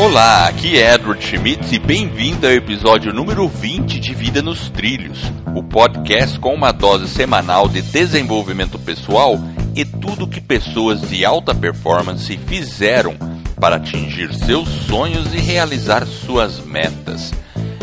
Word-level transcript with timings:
Olá, 0.00 0.46
aqui 0.46 0.78
é 0.78 0.94
Edward 0.94 1.20
Schmitz 1.24 1.72
e 1.72 1.78
bem-vindo 1.80 2.46
ao 2.46 2.52
episódio 2.52 3.12
número 3.12 3.48
20 3.48 3.98
de 3.98 4.14
Vida 4.14 4.40
nos 4.40 4.70
Trilhos, 4.70 5.18
o 5.56 5.60
podcast 5.60 6.38
com 6.38 6.54
uma 6.54 6.70
dose 6.70 7.08
semanal 7.08 7.68
de 7.68 7.82
desenvolvimento 7.82 8.78
pessoal 8.78 9.36
e 9.74 9.84
tudo 9.84 10.28
que 10.28 10.40
pessoas 10.40 11.00
de 11.00 11.24
alta 11.24 11.52
performance 11.52 12.38
fizeram 12.46 13.16
para 13.60 13.74
atingir 13.74 14.32
seus 14.32 14.68
sonhos 14.68 15.34
e 15.34 15.38
realizar 15.38 16.06
suas 16.06 16.64
metas. 16.64 17.32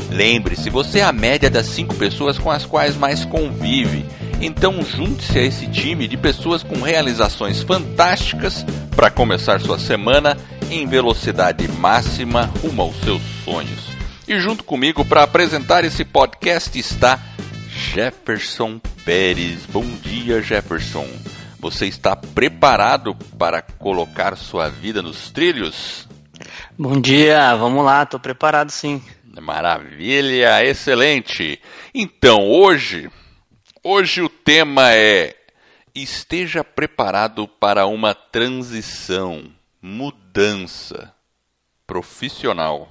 Lembre-se, 0.10 0.70
você 0.70 1.00
é 1.00 1.04
a 1.04 1.12
média 1.12 1.50
das 1.50 1.66
cinco 1.66 1.96
pessoas 1.96 2.40
com 2.40 2.50
as 2.50 2.66
quais 2.66 2.96
mais 2.96 3.26
convive. 3.26 4.06
Então 4.40 4.82
junte-se 4.82 5.38
a 5.38 5.44
esse 5.44 5.68
time 5.68 6.08
de 6.08 6.16
pessoas 6.16 6.64
com 6.64 6.82
realizações 6.82 7.62
fantásticas 7.62 8.66
para 8.96 9.12
começar 9.12 9.60
sua 9.60 9.78
semana 9.78 10.38
em 10.70 10.88
velocidade 10.88 11.68
máxima 11.68 12.52
rumo 12.62 12.82
aos 12.82 12.96
seus 12.98 13.22
sonhos. 13.44 13.90
E 14.28 14.40
junto 14.40 14.64
comigo 14.64 15.06
para 15.06 15.24
apresentar 15.24 15.84
esse 15.84 16.04
podcast 16.04 16.78
está 16.78 17.20
Jefferson 17.70 18.80
Pérez. 19.04 19.66
Bom 19.68 19.86
dia, 20.02 20.42
Jefferson. 20.42 21.08
Você 21.60 21.88
está 21.88 22.16
preparado 22.16 23.16
para 23.38 23.62
colocar 23.62 24.36
sua 24.36 24.70
vida 24.70 25.02
nos 25.02 25.32
trilhos? 25.32 26.08
Bom 26.78 27.00
dia, 27.00 27.56
vamos 27.56 27.86
lá, 27.86 28.04
estou 28.04 28.20
preparado 28.20 28.70
sim. 28.70 29.02
Maravilha, 29.42 30.64
excelente. 30.66 31.60
Então, 31.94 32.48
hoje, 32.48 33.10
hoje 33.84 34.22
o 34.22 34.30
tema 34.30 34.94
é 34.94 35.36
esteja 35.94 36.64
preparado 36.64 37.48
para 37.48 37.86
uma 37.86 38.14
transição, 38.14 39.44
mudança 39.86 41.14
profissional, 41.86 42.90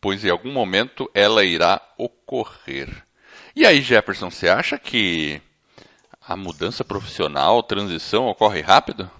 pois 0.00 0.24
em 0.24 0.30
algum 0.30 0.50
momento 0.50 1.10
ela 1.12 1.44
irá 1.44 1.78
ocorrer. 1.98 2.88
E 3.54 3.66
aí, 3.66 3.82
Jefferson, 3.82 4.30
você 4.30 4.48
acha 4.48 4.78
que 4.78 5.42
a 6.26 6.34
mudança 6.34 6.82
profissional, 6.82 7.62
transição 7.62 8.28
ocorre 8.28 8.62
rápido? 8.62 9.10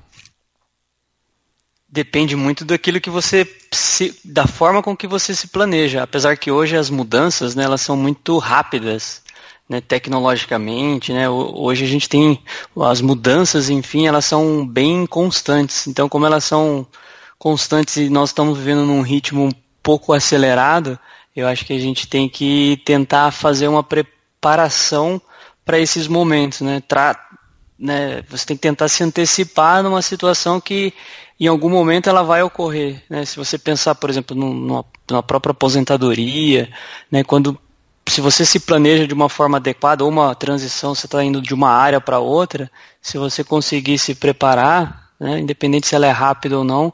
Depende 1.87 2.35
muito 2.35 2.65
daquilo 2.65 3.01
que 3.01 3.11
você 3.11 3.47
se, 3.71 4.19
da 4.25 4.47
forma 4.47 4.83
com 4.83 4.97
que 4.97 5.07
você 5.07 5.35
se 5.35 5.49
planeja. 5.49 6.03
Apesar 6.03 6.39
que 6.39 6.51
hoje 6.51 6.79
as 6.79 6.89
mudanças, 6.89 7.55
né, 7.55 7.65
elas 7.65 7.83
são 7.83 7.95
muito 7.95 8.39
rápidas, 8.39 9.23
né, 9.69 9.81
tecnologicamente, 9.81 11.13
né. 11.13 11.29
Hoje 11.29 11.85
a 11.85 11.89
gente 11.89 12.09
tem 12.09 12.43
as 12.81 13.01
mudanças, 13.01 13.69
enfim, 13.69 14.07
elas 14.07 14.25
são 14.25 14.67
bem 14.67 15.07
constantes. 15.07 15.87
Então, 15.87 16.09
como 16.09 16.27
elas 16.27 16.45
são 16.45 16.87
constantes 17.39 17.97
e 17.97 18.09
nós 18.09 18.31
estamos 18.31 18.59
vivendo 18.59 18.85
num 18.85 19.03
ritmo 19.03 19.45
um 19.45 19.53
pouco 19.83 20.13
acelerado, 20.13 20.99
eu 21.35 21.47
acho 21.47 21.65
que 21.65 21.73
a 21.73 21.79
gente 21.79 22.07
tem 22.07 22.29
que 22.29 22.81
tentar 22.85 23.31
fazer 23.31 23.69
uma 23.69 23.83
preparação 23.83 25.21
para 25.65 25.79
esses 25.79 26.07
momentos, 26.09 26.61
né? 26.61 26.83
Tra 26.87 27.15
né? 27.79 28.23
Você 28.29 28.47
tem 28.47 28.57
que 28.57 28.63
tentar 28.63 28.89
se 28.89 29.05
antecipar 29.05 29.83
numa 29.83 30.01
situação 30.01 30.61
que 30.61 30.95
em 31.39 31.47
algum 31.47 31.69
momento 31.69 32.09
ela 32.09 32.23
vai 32.23 32.43
ocorrer. 32.43 33.03
Né? 33.09 33.25
Se 33.25 33.37
você 33.37 33.59
pensar, 33.59 33.95
por 33.95 34.09
exemplo, 34.09 34.35
numa, 34.35 34.85
numa 35.11 35.23
própria 35.23 35.51
aposentadoria, 35.51 36.71
né? 37.11 37.23
quando 37.23 37.59
se 38.09 38.21
você 38.21 38.45
se 38.45 38.61
planeja 38.61 39.07
de 39.07 39.15
uma 39.15 39.29
forma 39.29 39.59
adequada, 39.59 40.05
ou 40.05 40.11
uma 40.11 40.35
transição, 40.35 40.95
você 40.95 41.07
está 41.07 41.23
indo 41.23 41.41
de 41.41 41.53
uma 41.53 41.71
área 41.71 42.01
para 42.01 42.19
outra, 42.19 42.71
se 43.03 43.19
você 43.19 43.43
conseguir 43.43 43.99
se 43.99 44.15
preparar, 44.15 45.11
né? 45.19 45.41
independente 45.41 45.87
se 45.87 45.95
ela 45.95 46.07
é 46.07 46.11
rápida 46.11 46.59
ou 46.59 46.65
não, 46.65 46.93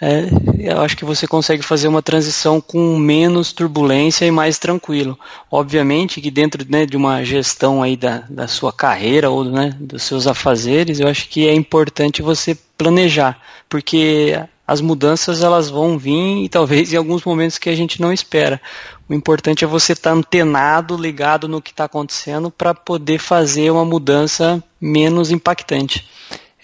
é, 0.00 0.24
eu 0.58 0.80
acho 0.80 0.96
que 0.96 1.04
você 1.04 1.26
consegue 1.26 1.62
fazer 1.62 1.86
uma 1.86 2.02
transição 2.02 2.60
com 2.60 2.96
menos 2.96 3.52
turbulência 3.52 4.26
e 4.26 4.30
mais 4.30 4.58
tranquilo. 4.58 5.18
Obviamente 5.50 6.20
que 6.20 6.30
dentro 6.30 6.64
né, 6.68 6.84
de 6.84 6.96
uma 6.96 7.24
gestão 7.24 7.82
aí 7.82 7.96
da, 7.96 8.24
da 8.28 8.48
sua 8.48 8.72
carreira 8.72 9.30
ou 9.30 9.44
né, 9.44 9.74
dos 9.78 10.02
seus 10.02 10.26
afazeres, 10.26 10.98
eu 10.98 11.08
acho 11.08 11.28
que 11.28 11.48
é 11.48 11.54
importante 11.54 12.22
você 12.22 12.56
planejar, 12.76 13.40
porque 13.68 14.38
as 14.66 14.80
mudanças 14.80 15.42
elas 15.42 15.68
vão 15.68 15.98
vir 15.98 16.44
e 16.44 16.48
talvez 16.48 16.92
em 16.92 16.96
alguns 16.96 17.22
momentos 17.24 17.58
que 17.58 17.68
a 17.68 17.76
gente 17.76 18.00
não 18.00 18.12
espera. 18.12 18.60
O 19.08 19.14
importante 19.14 19.64
é 19.64 19.66
você 19.66 19.92
estar 19.92 20.10
tá 20.10 20.16
antenado, 20.16 20.96
ligado 20.96 21.46
no 21.46 21.60
que 21.60 21.70
está 21.70 21.84
acontecendo 21.84 22.50
para 22.50 22.74
poder 22.74 23.18
fazer 23.18 23.70
uma 23.70 23.84
mudança 23.84 24.62
menos 24.80 25.30
impactante. 25.30 26.08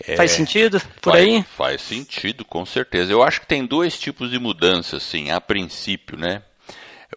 É, 0.06 0.16
faz 0.16 0.31
sentido 0.31 0.81
por 1.03 1.12
faz, 1.12 1.25
aí? 1.25 1.44
Faz 1.56 1.83
sentido, 1.83 2.44
com 2.44 2.65
certeza. 2.65 3.12
Eu 3.12 3.22
acho 3.22 3.41
que 3.41 3.47
tem 3.47 3.66
dois 3.66 3.99
tipos 3.99 4.31
de 4.31 4.39
mudanças, 4.39 5.03
assim, 5.03 5.31
a 5.31 5.41
princípio, 5.41 6.16
né? 6.16 6.43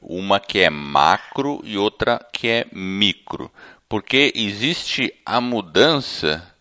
Uma 0.02 0.40
que 0.40 0.60
é 0.60 0.70
macro 0.70 1.62
e 1.64 1.78
outra 1.78 2.20
que 2.34 2.48
é 2.50 2.66
micro. 2.74 3.50
Porque 3.88 4.34
existe 4.36 5.14
a 5.26 5.40
mudança 5.40 6.53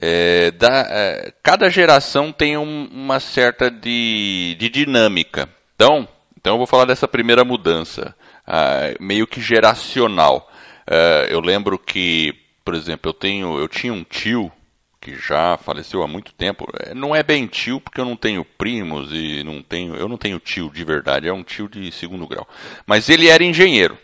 é, 0.00 0.50
da, 0.52 0.86
é, 0.88 1.32
cada 1.42 1.68
geração 1.68 2.32
tem 2.32 2.56
um, 2.56 2.88
uma 2.92 3.20
certa 3.20 3.70
de, 3.70 4.56
de 4.58 4.68
dinâmica. 4.68 5.48
Então, 5.74 6.08
então 6.36 6.54
eu 6.54 6.58
vou 6.58 6.66
falar 6.66 6.84
dessa 6.84 7.08
primeira 7.08 7.44
mudança, 7.44 8.14
ah, 8.46 8.94
meio 9.00 9.26
que 9.26 9.40
geracional. 9.40 10.50
Ah, 10.86 11.26
eu 11.28 11.40
lembro 11.40 11.78
que, 11.78 12.34
por 12.64 12.74
exemplo, 12.74 13.10
eu 13.10 13.14
tenho, 13.14 13.58
eu 13.58 13.68
tinha 13.68 13.92
um 13.92 14.04
tio 14.04 14.52
que 15.00 15.16
já 15.16 15.56
faleceu 15.56 16.02
há 16.02 16.06
muito 16.06 16.32
tempo. 16.32 16.66
É, 16.80 16.94
não 16.94 17.14
é 17.14 17.22
bem 17.22 17.46
tio, 17.46 17.80
porque 17.80 18.00
eu 18.00 18.04
não 18.04 18.16
tenho 18.16 18.44
primos 18.44 19.10
e 19.12 19.42
não 19.44 19.62
tenho. 19.62 19.94
Eu 19.94 20.08
não 20.08 20.16
tenho 20.16 20.38
tio 20.38 20.70
de 20.70 20.84
verdade, 20.84 21.28
é 21.28 21.32
um 21.32 21.42
tio 21.42 21.68
de 21.68 21.90
segundo 21.92 22.26
grau. 22.26 22.46
Mas 22.86 23.08
ele 23.08 23.28
era 23.28 23.42
engenheiro. 23.42 23.98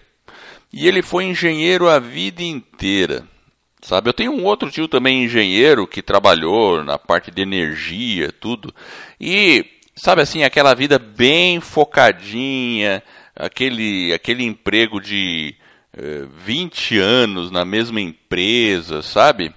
E 0.73 0.89
ele 0.89 1.03
foi 1.03 1.25
engenheiro 1.25 1.89
a 1.89 1.99
vida 1.99 2.43
inteira. 2.43 3.25
Sabe, 3.85 4.09
eu 4.09 4.15
tenho 4.15 4.33
um 4.33 4.45
outro 4.45 4.71
tio 4.71 4.89
também 4.89 5.25
engenheiro 5.25 5.87
que 5.87 6.01
trabalhou 6.01 6.83
na 6.83 6.99
parte 6.99 7.31
de 7.31 7.43
energia, 7.43 8.33
tudo. 8.33 8.75
E 9.21 9.67
sabe 9.95 10.23
assim, 10.23 10.43
aquela 10.43 10.73
vida 10.73 10.99
bem 10.99 11.61
focadinha, 11.61 13.03
aquele 13.37 14.11
aquele 14.15 14.43
emprego 14.43 14.99
de 15.03 15.55
eh, 15.93 16.27
20 16.47 16.99
anos 16.99 17.51
na 17.51 17.63
mesma 17.63 18.01
empresa, 18.01 19.03
sabe? 19.03 19.53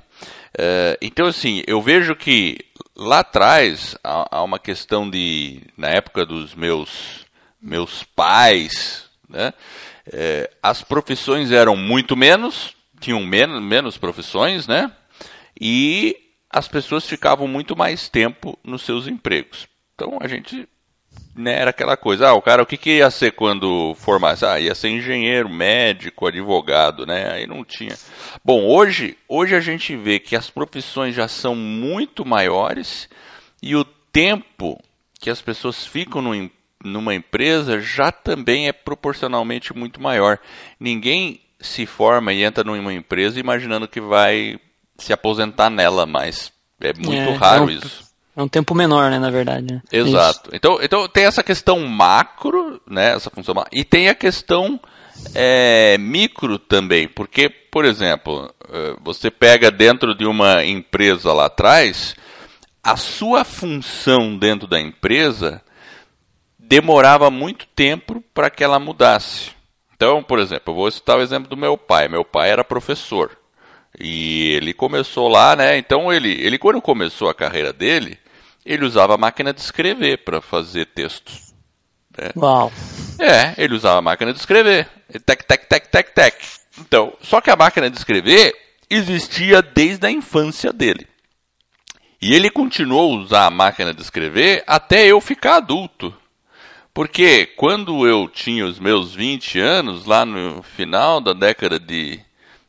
É, 0.58 0.98
então, 1.02 1.28
assim, 1.28 1.64
eu 1.66 1.82
vejo 1.82 2.14
que 2.14 2.58
lá 2.98 3.20
atrás 3.20 3.96
há, 4.04 4.40
há, 4.40 4.44
uma 4.44 4.60
questão 4.60 5.10
de, 5.10 5.62
na 5.78 5.88
época 5.88 6.26
dos 6.26 6.54
meus, 6.54 7.26
meus 7.62 8.04
pais, 8.04 9.06
né, 9.30 9.54
é, 10.12 10.50
as 10.62 10.82
profissões 10.82 11.52
eram 11.52 11.78
muito 11.78 12.18
menos, 12.18 12.76
tinham 13.00 13.26
menos, 13.26 13.62
menos 13.62 13.98
profissões, 13.98 14.68
né, 14.68 14.92
e 15.60 16.16
as 16.50 16.68
pessoas 16.68 17.06
ficavam 17.06 17.48
muito 17.48 17.76
mais 17.76 18.10
tempo 18.10 18.58
nos 18.64 18.84
seus 18.84 19.08
empregos. 19.08 19.68
Então 19.94 20.18
a 20.22 20.28
gente 20.28 20.68
né, 21.36 21.60
era 21.60 21.70
aquela 21.70 21.96
coisa, 21.96 22.30
ah, 22.30 22.34
o 22.34 22.42
cara 22.42 22.64
o 22.64 22.66
que, 22.66 22.78
que 22.78 22.98
ia 22.98 23.12
ser 23.12 23.32
quando 23.32 23.94
formasse? 23.96 24.46
Ah, 24.46 24.60
ia 24.60 24.74
ser 24.74 24.90
engenheiro, 24.90 25.50
médico, 25.50 26.26
advogado, 26.26 27.06
né? 27.06 27.32
Aí 27.32 27.48
não 27.48 27.64
tinha. 27.64 27.96
Bom, 28.44 28.66
hoje, 28.66 29.18
hoje 29.28 29.56
a 29.56 29.60
gente 29.60 29.96
vê 29.96 30.20
que 30.20 30.36
as 30.36 30.50
profissões 30.50 31.14
já 31.14 31.28
são 31.28 31.56
muito 31.56 32.26
maiores 32.26 33.08
e 33.62 33.76
o 33.76 33.86
tempo 33.86 34.82
que 35.20 35.30
as 35.30 35.42
pessoas 35.42 35.86
ficam 35.86 36.22
no, 36.22 36.52
numa 36.84 37.14
empresa 37.14 37.80
já 37.80 38.12
também 38.12 38.68
é 38.68 38.74
proporcionalmente 38.74 39.76
muito 39.76 40.02
maior. 40.02 40.40
Ninguém 40.80 41.42
se 41.60 41.86
forma 41.86 42.34
e 42.34 42.44
entra 42.44 42.64
numa 42.64 42.94
empresa 42.94 43.40
imaginando 43.40 43.88
que 43.88 44.00
vai 44.00 44.60
se 44.98 45.14
aposentar 45.14 45.70
nela, 45.70 46.06
mas 46.06 46.52
é 46.82 46.94
muito 46.94 47.14
é, 47.14 47.36
raro 47.36 47.70
isso. 47.70 48.08
É 48.36 48.42
um 48.42 48.48
tempo 48.48 48.76
menor, 48.76 49.10
né, 49.10 49.18
na 49.18 49.32
verdade. 49.32 49.74
Né? 49.74 49.82
Exato. 49.92 50.52
Então, 50.54 50.78
então 50.82 51.08
tem 51.08 51.26
essa 51.26 51.42
questão 51.42 51.80
macro, 51.88 52.82
né, 52.88 53.16
essa 53.16 53.30
função 53.30 53.56
macro, 53.56 53.72
e 53.74 53.84
tem 53.84 54.10
a 54.10 54.16
questão 54.16 54.80
é, 55.34 55.98
micro 55.98 56.60
também, 56.60 57.08
porque, 57.08 57.50
por 57.50 57.84
exemplo, 57.86 58.54
é, 58.70 58.96
você 59.02 59.32
pega 59.32 59.72
dentro 59.72 60.16
de 60.16 60.26
uma 60.26 60.64
empresa 60.64 61.34
lá 61.34 61.48
atrás, 61.48 62.16
a 62.84 62.96
sua 62.96 63.44
função 63.44 64.38
dentro 64.38 64.68
da 64.68 64.80
empresa 64.80 65.62
demorava 66.60 67.32
muito 67.32 67.66
tempo 67.68 68.24
para 68.34 68.50
que 68.50 68.64
ela 68.64 68.80
mudasse. 68.80 69.57
Então, 69.98 70.22
por 70.22 70.38
exemplo, 70.38 70.72
eu 70.72 70.76
vou 70.76 70.92
citar 70.92 71.18
o 71.18 71.22
exemplo 71.22 71.50
do 71.50 71.58
meu 71.58 71.76
pai. 71.76 72.08
Meu 72.08 72.24
pai 72.24 72.52
era 72.52 72.64
professor. 72.64 73.36
E 74.00 74.52
ele 74.52 74.72
começou 74.72 75.28
lá, 75.28 75.56
né? 75.56 75.76
Então 75.76 76.14
ele, 76.14 76.32
ele 76.32 76.60
quando 76.60 76.80
começou 76.80 77.30
a 77.30 77.34
carreira 77.34 77.74
dele, 77.74 78.18
ele 78.64 78.86
usava 78.86 79.16
a 79.16 79.18
máquina 79.18 79.52
de 79.52 79.60
escrever 79.60 80.20
para 80.20 80.40
fazer 80.40 80.86
textos. 80.86 81.52
Né? 82.16 82.30
Uau! 82.36 82.72
É, 83.18 83.56
ele 83.58 83.74
usava 83.74 83.98
a 83.98 84.02
máquina 84.02 84.32
de 84.32 84.40
escrever. 84.40 84.88
Tec, 85.26 85.44
tec, 85.44 85.66
tec, 85.68 85.88
tec, 85.88 86.14
tec. 86.14 86.36
Então, 86.80 87.14
só 87.20 87.42
que 87.42 87.50
a 87.50 87.56
máquina 87.56 87.90
de 87.90 87.98
escrever 87.98 88.54
existia 88.88 89.64
desde 89.64 90.06
a 90.06 90.12
infância 90.12 90.72
dele. 90.72 91.08
E 92.22 92.36
ele 92.36 92.52
continuou 92.52 93.14
a 93.14 93.18
usar 93.24 93.46
a 93.48 93.52
máquina 93.52 93.94
de 93.96 94.02
escrever 94.02 94.64
até 94.68 95.08
eu 95.08 95.20
ficar 95.20 95.56
adulto. 95.56 96.14
Porque 96.98 97.46
quando 97.46 98.08
eu 98.08 98.28
tinha 98.28 98.66
os 98.66 98.80
meus 98.80 99.14
20 99.14 99.60
anos, 99.60 100.06
lá 100.08 100.26
no 100.26 100.64
final 100.64 101.22
da 101.22 101.32
década 101.32 101.80
de, 101.80 102.20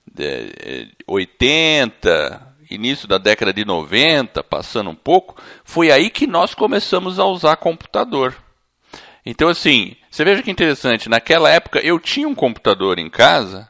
de 0.06 0.90
80, 1.06 2.54
início 2.70 3.08
da 3.08 3.16
década 3.16 3.54
de 3.54 3.64
90, 3.64 4.44
passando 4.44 4.90
um 4.90 4.94
pouco, 4.94 5.42
foi 5.64 5.90
aí 5.90 6.10
que 6.10 6.26
nós 6.26 6.52
começamos 6.52 7.18
a 7.18 7.24
usar 7.24 7.56
computador. 7.56 8.36
Então, 9.24 9.48
assim, 9.48 9.96
você 10.10 10.22
veja 10.26 10.42
que 10.42 10.50
interessante, 10.50 11.08
naquela 11.08 11.48
época 11.48 11.78
eu 11.78 11.98
tinha 11.98 12.28
um 12.28 12.34
computador 12.34 12.98
em 12.98 13.08
casa, 13.08 13.66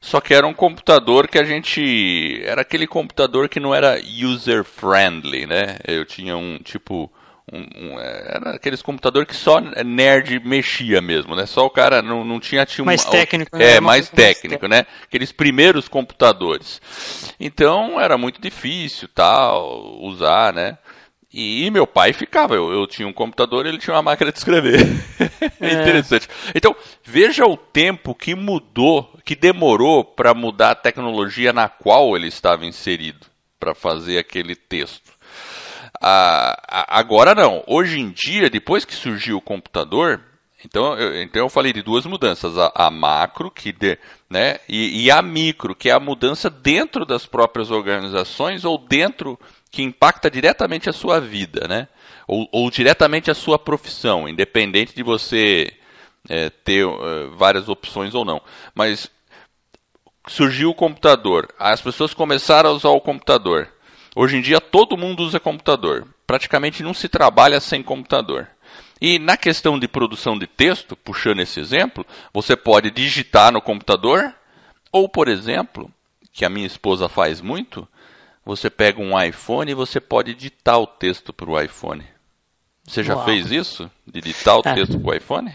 só 0.00 0.18
que 0.18 0.32
era 0.32 0.46
um 0.46 0.54
computador 0.54 1.28
que 1.28 1.38
a 1.38 1.44
gente. 1.44 2.40
Era 2.46 2.62
aquele 2.62 2.86
computador 2.86 3.50
que 3.50 3.60
não 3.60 3.74
era 3.74 4.00
user 4.00 4.64
friendly, 4.64 5.44
né? 5.44 5.76
Eu 5.86 6.06
tinha 6.06 6.38
um 6.38 6.56
tipo 6.56 7.12
um, 7.52 7.66
um, 7.76 8.00
é, 8.00 8.36
era 8.36 8.50
aqueles 8.54 8.80
computadores 8.80 9.28
que 9.28 9.34
só 9.34 9.60
nerd 9.60 10.40
mexia 10.40 11.00
mesmo, 11.00 11.34
né? 11.34 11.46
Só 11.46 11.66
o 11.66 11.70
cara 11.70 12.00
não, 12.00 12.24
não 12.24 12.38
tinha, 12.38 12.64
tinha 12.64 12.84
mais 12.84 13.04
técnico, 13.04 13.56
né? 13.56 13.76
É, 13.76 13.80
mais 13.80 14.08
técnico, 14.08 14.68
mais 14.68 14.82
né? 14.82 14.86
Aqueles 15.02 15.32
primeiros 15.32 15.88
computadores. 15.88 16.80
Então 17.40 18.00
era 18.00 18.16
muito 18.16 18.40
difícil, 18.40 19.08
tal, 19.08 20.00
usar, 20.00 20.52
né? 20.52 20.78
E, 21.32 21.64
e 21.64 21.70
meu 21.70 21.86
pai 21.86 22.12
ficava, 22.12 22.54
eu, 22.54 22.72
eu 22.72 22.86
tinha 22.86 23.06
um 23.06 23.12
computador, 23.12 23.64
ele 23.64 23.78
tinha 23.78 23.94
uma 23.94 24.02
máquina 24.02 24.32
de 24.32 24.38
escrever. 24.38 24.80
é, 25.60 25.68
é 25.68 25.72
interessante. 25.74 26.28
Então, 26.54 26.74
veja 27.04 27.46
o 27.46 27.56
tempo 27.56 28.14
que 28.14 28.34
mudou, 28.34 29.16
que 29.24 29.36
demorou 29.36 30.04
para 30.04 30.34
mudar 30.34 30.72
a 30.72 30.74
tecnologia 30.74 31.52
na 31.52 31.68
qual 31.68 32.16
ele 32.16 32.26
estava 32.26 32.66
inserido 32.66 33.26
para 33.60 33.74
fazer 33.74 34.18
aquele 34.18 34.56
texto. 34.56 35.12
Agora 35.98 37.34
não. 37.34 37.62
Hoje 37.66 37.98
em 38.00 38.10
dia, 38.10 38.50
depois 38.50 38.84
que 38.84 38.94
surgiu 38.94 39.38
o 39.38 39.42
computador, 39.42 40.20
então 40.64 40.94
eu, 40.98 41.22
então 41.22 41.42
eu 41.42 41.48
falei 41.48 41.72
de 41.72 41.82
duas 41.82 42.04
mudanças, 42.04 42.56
a, 42.58 42.70
a 42.74 42.90
macro 42.90 43.50
que 43.50 43.72
de, 43.72 43.98
né, 44.28 44.58
e, 44.68 45.04
e, 45.04 45.10
a 45.10 45.22
micro, 45.22 45.74
que 45.74 45.88
é 45.88 45.92
a 45.92 46.00
mudança 46.00 46.50
dentro 46.50 47.06
das 47.06 47.26
próprias 47.26 47.70
organizações 47.70 48.64
ou 48.64 48.76
dentro 48.76 49.38
que 49.70 49.82
impacta 49.82 50.30
diretamente 50.30 50.90
a 50.90 50.92
sua 50.92 51.20
vida, 51.20 51.66
né? 51.68 51.88
Ou, 52.26 52.48
ou 52.52 52.70
diretamente 52.70 53.30
a 53.30 53.34
sua 53.34 53.58
profissão, 53.58 54.28
independente 54.28 54.94
de 54.94 55.02
você 55.02 55.72
é, 56.28 56.50
ter 56.50 56.84
uh, 56.84 57.30
várias 57.36 57.68
opções 57.68 58.14
ou 58.14 58.24
não. 58.24 58.40
Mas 58.74 59.10
surgiu 60.28 60.70
o 60.70 60.74
computador, 60.74 61.48
as 61.58 61.80
pessoas 61.80 62.12
começaram 62.12 62.70
a 62.70 62.72
usar 62.72 62.90
o 62.90 63.00
computador. 63.00 63.68
Hoje 64.14 64.36
em 64.36 64.40
dia 64.40 64.60
todo 64.60 64.96
mundo 64.96 65.22
usa 65.22 65.38
computador. 65.38 66.06
Praticamente 66.26 66.82
não 66.82 66.94
se 66.94 67.08
trabalha 67.08 67.60
sem 67.60 67.82
computador. 67.82 68.48
E 69.00 69.18
na 69.18 69.36
questão 69.36 69.78
de 69.78 69.88
produção 69.88 70.38
de 70.38 70.46
texto, 70.46 70.94
puxando 70.94 71.40
esse 71.40 71.58
exemplo, 71.58 72.06
você 72.32 72.54
pode 72.54 72.90
digitar 72.90 73.50
no 73.50 73.62
computador, 73.62 74.34
ou, 74.92 75.08
por 75.08 75.26
exemplo, 75.28 75.90
que 76.32 76.44
a 76.44 76.50
minha 76.50 76.66
esposa 76.66 77.08
faz 77.08 77.40
muito, 77.40 77.88
você 78.44 78.68
pega 78.68 79.00
um 79.00 79.18
iPhone 79.20 79.70
e 79.70 79.74
você 79.74 80.00
pode 80.00 80.34
digitar 80.34 80.78
o 80.78 80.86
texto 80.86 81.32
para 81.32 81.48
o 81.48 81.58
iPhone. 81.60 82.04
Você 82.86 83.02
já 83.02 83.14
Uau. 83.14 83.24
fez 83.24 83.50
isso? 83.50 83.90
De 84.06 84.20
digitar 84.20 84.56
o 84.56 84.62
é. 84.68 84.74
texto 84.74 84.98
para 84.98 85.10
o 85.10 85.14
iPhone? 85.14 85.52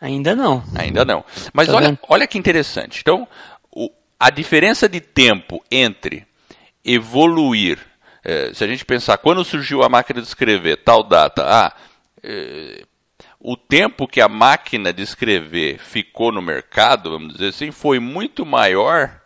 Ainda 0.00 0.36
não. 0.36 0.62
Ainda 0.74 1.04
não. 1.04 1.24
Mas 1.52 1.68
olha, 1.68 1.98
olha 2.08 2.26
que 2.26 2.38
interessante. 2.38 3.00
Então, 3.00 3.26
o, 3.70 3.90
a 4.20 4.30
diferença 4.30 4.88
de 4.88 5.00
tempo 5.00 5.64
entre 5.70 6.26
evoluir. 6.86 7.78
É, 8.24 8.54
se 8.54 8.62
a 8.62 8.66
gente 8.66 8.84
pensar, 8.84 9.18
quando 9.18 9.44
surgiu 9.44 9.82
a 9.82 9.88
máquina 9.88 10.22
de 10.22 10.28
escrever, 10.28 10.78
tal 10.78 11.02
data, 11.02 11.44
ah, 11.44 11.72
é, 12.22 12.84
o 13.40 13.56
tempo 13.56 14.08
que 14.08 14.20
a 14.20 14.28
máquina 14.28 14.92
de 14.92 15.02
escrever 15.02 15.78
ficou 15.78 16.32
no 16.32 16.40
mercado, 16.40 17.10
vamos 17.10 17.34
dizer 17.34 17.48
assim, 17.48 17.70
foi 17.70 17.98
muito 17.98 18.46
maior 18.46 19.20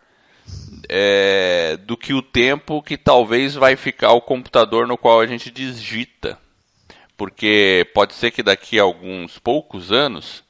é, 0.89 1.77
do 1.77 1.95
que 1.95 2.13
o 2.13 2.21
tempo 2.21 2.81
que 2.81 2.97
talvez 2.97 3.55
vai 3.55 3.75
ficar 3.75 4.11
o 4.11 4.21
computador 4.21 4.87
no 4.87 4.97
qual 4.97 5.21
a 5.21 5.27
gente 5.27 5.49
digita. 5.49 6.37
Porque 7.15 7.87
pode 7.93 8.13
ser 8.13 8.31
que 8.31 8.41
daqui 8.41 8.79
a 8.79 8.83
alguns 8.83 9.37
poucos 9.37 9.91
anos 9.91 10.43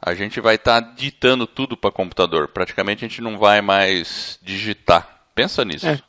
a 0.00 0.14
gente 0.14 0.40
vai 0.40 0.56
estar 0.56 0.82
tá 0.82 0.92
digitando 0.94 1.46
tudo 1.46 1.76
para 1.76 1.90
computador. 1.90 2.48
Praticamente 2.48 3.04
a 3.04 3.08
gente 3.08 3.20
não 3.20 3.38
vai 3.38 3.60
mais 3.60 4.38
digitar. 4.42 5.15
Pensa 5.36 5.66
nisso. 5.66 5.86
É, 5.86 6.00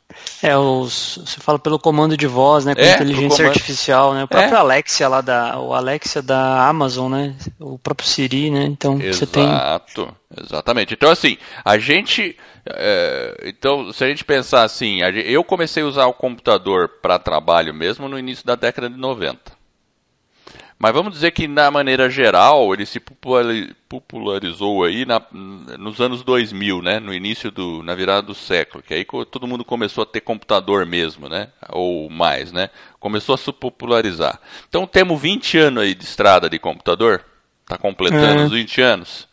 é 0.42 0.56
os, 0.56 1.18
você 1.22 1.38
fala 1.38 1.58
pelo 1.58 1.78
comando 1.78 2.16
de 2.16 2.26
voz, 2.26 2.64
né? 2.64 2.74
Com 2.74 2.80
é, 2.80 2.94
inteligência 2.94 3.46
artificial, 3.46 4.14
né? 4.14 4.24
O 4.24 4.26
próprio 4.26 4.54
é. 4.54 4.58
Alexia 4.58 5.06
lá 5.06 5.20
da. 5.20 5.58
O 5.58 5.74
Alexia 5.74 6.22
da 6.22 6.66
Amazon, 6.66 7.12
né? 7.12 7.36
O 7.60 7.78
próprio 7.78 8.08
Siri, 8.08 8.50
né? 8.50 8.64
Então 8.64 8.94
Exato, 8.94 9.16
você 9.16 9.26
tem. 9.26 9.44
Exato, 9.44 10.16
exatamente. 10.44 10.94
Então, 10.94 11.10
assim, 11.10 11.36
a 11.62 11.76
gente. 11.76 12.38
É, 12.64 13.42
então, 13.44 13.92
se 13.92 14.02
a 14.02 14.08
gente 14.08 14.24
pensar 14.24 14.62
assim, 14.62 15.00
eu 15.26 15.44
comecei 15.44 15.82
a 15.82 15.86
usar 15.86 16.06
o 16.06 16.14
computador 16.14 16.88
para 17.02 17.18
trabalho 17.18 17.74
mesmo 17.74 18.08
no 18.08 18.18
início 18.18 18.46
da 18.46 18.54
década 18.54 18.88
de 18.88 18.96
90. 18.96 19.57
Mas 20.78 20.92
vamos 20.92 21.12
dizer 21.12 21.32
que, 21.32 21.48
na 21.48 21.72
maneira 21.72 22.08
geral, 22.08 22.72
ele 22.72 22.86
se 22.86 23.00
popularizou 23.00 24.84
aí 24.84 25.04
na, 25.04 25.20
nos 25.32 26.00
anos 26.00 26.22
2000, 26.22 26.80
né? 26.80 27.00
No 27.00 27.12
início 27.12 27.50
do, 27.50 27.82
na 27.82 27.96
virada 27.96 28.22
do 28.22 28.34
século, 28.34 28.82
que 28.82 28.94
aí 28.94 29.04
todo 29.28 29.46
mundo 29.46 29.64
começou 29.64 30.02
a 30.02 30.06
ter 30.06 30.20
computador 30.20 30.86
mesmo, 30.86 31.28
né? 31.28 31.48
Ou 31.70 32.08
mais, 32.08 32.52
né? 32.52 32.70
Começou 33.00 33.34
a 33.34 33.38
se 33.38 33.52
popularizar. 33.52 34.40
Então 34.68 34.86
temos 34.86 35.20
20 35.20 35.58
anos 35.58 35.82
aí 35.82 35.94
de 35.96 36.04
estrada 36.04 36.48
de 36.48 36.60
computador, 36.60 37.24
está 37.62 37.76
completando 37.76 38.42
é. 38.42 38.44
os 38.44 38.52
20 38.52 38.80
anos. 38.80 39.28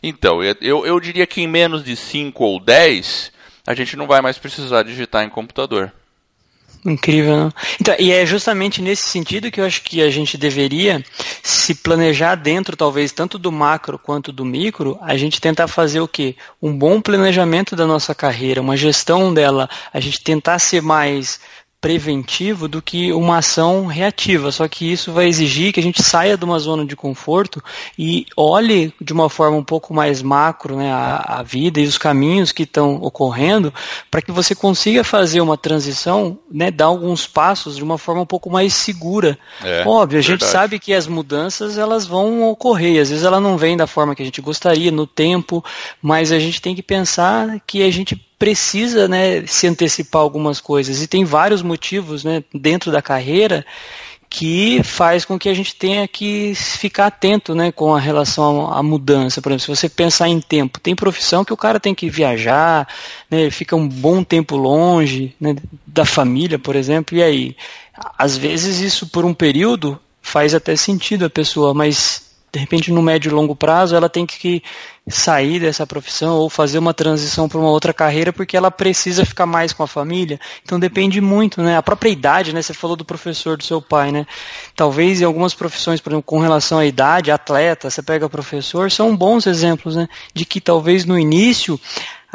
Então, 0.00 0.44
eu, 0.44 0.86
eu 0.86 1.00
diria 1.00 1.26
que 1.26 1.40
em 1.40 1.48
menos 1.48 1.82
de 1.82 1.96
5 1.96 2.44
ou 2.44 2.60
10, 2.60 3.32
a 3.66 3.74
gente 3.74 3.96
não 3.96 4.06
vai 4.06 4.20
mais 4.20 4.38
precisar 4.38 4.84
digitar 4.84 5.24
em 5.24 5.30
computador. 5.30 5.92
Incrível, 6.84 7.36
não? 7.36 7.52
Então, 7.80 7.94
e 7.98 8.12
é 8.12 8.26
justamente 8.26 8.82
nesse 8.82 9.08
sentido 9.08 9.50
que 9.50 9.58
eu 9.58 9.64
acho 9.64 9.82
que 9.82 10.02
a 10.02 10.10
gente 10.10 10.36
deveria 10.36 11.02
se 11.42 11.74
planejar 11.74 12.34
dentro, 12.34 12.76
talvez, 12.76 13.10
tanto 13.10 13.38
do 13.38 13.50
macro 13.50 13.98
quanto 13.98 14.30
do 14.30 14.44
micro, 14.44 14.98
a 15.00 15.16
gente 15.16 15.40
tentar 15.40 15.66
fazer 15.66 16.00
o 16.00 16.08
quê? 16.08 16.36
Um 16.60 16.76
bom 16.76 17.00
planejamento 17.00 17.74
da 17.74 17.86
nossa 17.86 18.14
carreira, 18.14 18.60
uma 18.60 18.76
gestão 18.76 19.32
dela, 19.32 19.68
a 19.94 19.98
gente 19.98 20.22
tentar 20.22 20.58
ser 20.58 20.82
mais 20.82 21.40
preventivo 21.84 22.66
do 22.66 22.80
que 22.80 23.12
uma 23.12 23.36
ação 23.36 23.84
reativa. 23.84 24.50
Só 24.50 24.66
que 24.66 24.90
isso 24.90 25.12
vai 25.12 25.26
exigir 25.26 25.70
que 25.70 25.80
a 25.80 25.82
gente 25.82 26.02
saia 26.02 26.34
de 26.34 26.42
uma 26.42 26.58
zona 26.58 26.82
de 26.82 26.96
conforto 26.96 27.62
e 27.98 28.24
olhe 28.34 28.90
de 28.98 29.12
uma 29.12 29.28
forma 29.28 29.58
um 29.58 29.62
pouco 29.62 29.92
mais 29.92 30.22
macro 30.22 30.76
né, 30.76 30.90
a, 30.90 31.40
a 31.40 31.42
vida 31.42 31.78
e 31.78 31.84
os 31.84 31.98
caminhos 31.98 32.52
que 32.52 32.62
estão 32.62 32.94
ocorrendo 33.02 33.70
para 34.10 34.22
que 34.22 34.32
você 34.32 34.54
consiga 34.54 35.04
fazer 35.04 35.42
uma 35.42 35.58
transição, 35.58 36.38
né, 36.50 36.70
dar 36.70 36.86
alguns 36.86 37.26
passos 37.26 37.76
de 37.76 37.84
uma 37.84 37.98
forma 37.98 38.22
um 38.22 38.26
pouco 38.26 38.48
mais 38.48 38.72
segura. 38.72 39.38
É, 39.62 39.82
Óbvio, 39.86 40.20
a 40.20 40.22
verdade. 40.22 40.26
gente 40.26 40.44
sabe 40.46 40.78
que 40.78 40.94
as 40.94 41.06
mudanças 41.06 41.76
elas 41.76 42.06
vão 42.06 42.48
ocorrer, 42.48 43.02
às 43.02 43.10
vezes 43.10 43.26
ela 43.26 43.38
não 43.38 43.58
vem 43.58 43.76
da 43.76 43.86
forma 43.86 44.14
que 44.14 44.22
a 44.22 44.24
gente 44.24 44.40
gostaria, 44.40 44.90
no 44.90 45.06
tempo, 45.06 45.62
mas 46.00 46.32
a 46.32 46.38
gente 46.38 46.62
tem 46.62 46.74
que 46.74 46.82
pensar 46.82 47.60
que 47.66 47.82
a 47.82 47.90
gente 47.90 48.18
precisa 48.44 49.08
né, 49.08 49.46
se 49.46 49.66
antecipar 49.66 50.20
algumas 50.20 50.60
coisas. 50.60 51.00
E 51.00 51.06
tem 51.06 51.24
vários 51.24 51.62
motivos 51.62 52.22
né, 52.22 52.44
dentro 52.52 52.92
da 52.92 53.00
carreira 53.00 53.64
que 54.28 54.82
faz 54.82 55.24
com 55.24 55.38
que 55.38 55.48
a 55.48 55.54
gente 55.54 55.74
tenha 55.74 56.06
que 56.06 56.52
ficar 56.54 57.06
atento 57.06 57.54
né, 57.54 57.72
com 57.72 57.94
a 57.94 57.98
relação 57.98 58.70
à 58.70 58.82
mudança. 58.82 59.40
Por 59.40 59.50
exemplo, 59.50 59.74
se 59.74 59.80
você 59.80 59.88
pensar 59.88 60.28
em 60.28 60.42
tempo, 60.42 60.78
tem 60.78 60.94
profissão 60.94 61.42
que 61.42 61.54
o 61.54 61.56
cara 61.56 61.80
tem 61.80 61.94
que 61.94 62.10
viajar, 62.10 62.86
né, 63.30 63.50
fica 63.50 63.74
um 63.74 63.88
bom 63.88 64.22
tempo 64.22 64.56
longe 64.56 65.34
né, 65.40 65.56
da 65.86 66.04
família, 66.04 66.58
por 66.58 66.76
exemplo, 66.76 67.16
e 67.16 67.22
aí? 67.22 67.56
Às 68.18 68.36
vezes 68.36 68.78
isso 68.78 69.06
por 69.06 69.24
um 69.24 69.32
período 69.32 69.98
faz 70.20 70.54
até 70.54 70.76
sentido 70.76 71.24
a 71.24 71.30
pessoa, 71.30 71.72
mas 71.72 72.33
de 72.54 72.60
repente 72.60 72.92
no 72.92 73.02
médio 73.02 73.30
e 73.30 73.34
longo 73.34 73.56
prazo 73.56 73.96
ela 73.96 74.08
tem 74.08 74.24
que 74.24 74.62
sair 75.08 75.58
dessa 75.58 75.84
profissão 75.84 76.36
ou 76.36 76.48
fazer 76.48 76.78
uma 76.78 76.94
transição 76.94 77.48
para 77.48 77.58
uma 77.58 77.68
outra 77.68 77.92
carreira 77.92 78.32
porque 78.32 78.56
ela 78.56 78.70
precisa 78.70 79.26
ficar 79.26 79.44
mais 79.44 79.72
com 79.72 79.82
a 79.82 79.88
família. 79.88 80.38
Então 80.62 80.78
depende 80.78 81.20
muito, 81.20 81.60
né? 81.60 81.76
A 81.76 81.82
própria 81.82 82.10
idade, 82.10 82.54
né? 82.54 82.62
Você 82.62 82.72
falou 82.72 82.96
do 82.96 83.04
professor 83.04 83.56
do 83.56 83.64
seu 83.64 83.82
pai, 83.82 84.12
né? 84.12 84.24
Talvez 84.76 85.20
em 85.20 85.24
algumas 85.24 85.52
profissões, 85.52 86.00
por 86.00 86.10
exemplo, 86.10 86.22
com 86.22 86.38
relação 86.38 86.78
à 86.78 86.86
idade, 86.86 87.32
atleta, 87.32 87.90
você 87.90 88.02
pega 88.02 88.28
professor, 88.28 88.88
são 88.88 89.16
bons 89.16 89.48
exemplos, 89.48 89.96
né? 89.96 90.08
De 90.32 90.44
que 90.44 90.60
talvez 90.60 91.04
no 91.04 91.18
início 91.18 91.78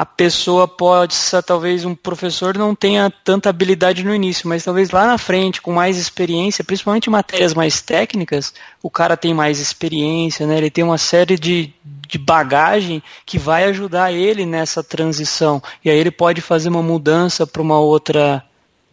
a 0.00 0.06
pessoa 0.06 0.66
pode, 0.66 1.14
talvez 1.44 1.84
um 1.84 1.94
professor 1.94 2.56
não 2.56 2.74
tenha 2.74 3.12
tanta 3.22 3.50
habilidade 3.50 4.02
no 4.02 4.14
início, 4.14 4.48
mas 4.48 4.64
talvez 4.64 4.90
lá 4.90 5.06
na 5.06 5.18
frente, 5.18 5.60
com 5.60 5.74
mais 5.74 5.98
experiência, 5.98 6.64
principalmente 6.64 7.08
em 7.08 7.10
matérias 7.10 7.52
mais 7.52 7.82
técnicas, 7.82 8.54
o 8.82 8.88
cara 8.88 9.14
tem 9.14 9.34
mais 9.34 9.60
experiência, 9.60 10.46
né? 10.46 10.56
ele 10.56 10.70
tem 10.70 10.82
uma 10.82 10.96
série 10.96 11.38
de, 11.38 11.74
de 12.08 12.16
bagagem 12.16 13.02
que 13.26 13.38
vai 13.38 13.64
ajudar 13.64 14.10
ele 14.10 14.46
nessa 14.46 14.82
transição. 14.82 15.62
E 15.84 15.90
aí 15.90 15.98
ele 15.98 16.10
pode 16.10 16.40
fazer 16.40 16.70
uma 16.70 16.82
mudança 16.82 17.46
para 17.46 17.60
uma 17.60 17.78
outra 17.78 18.42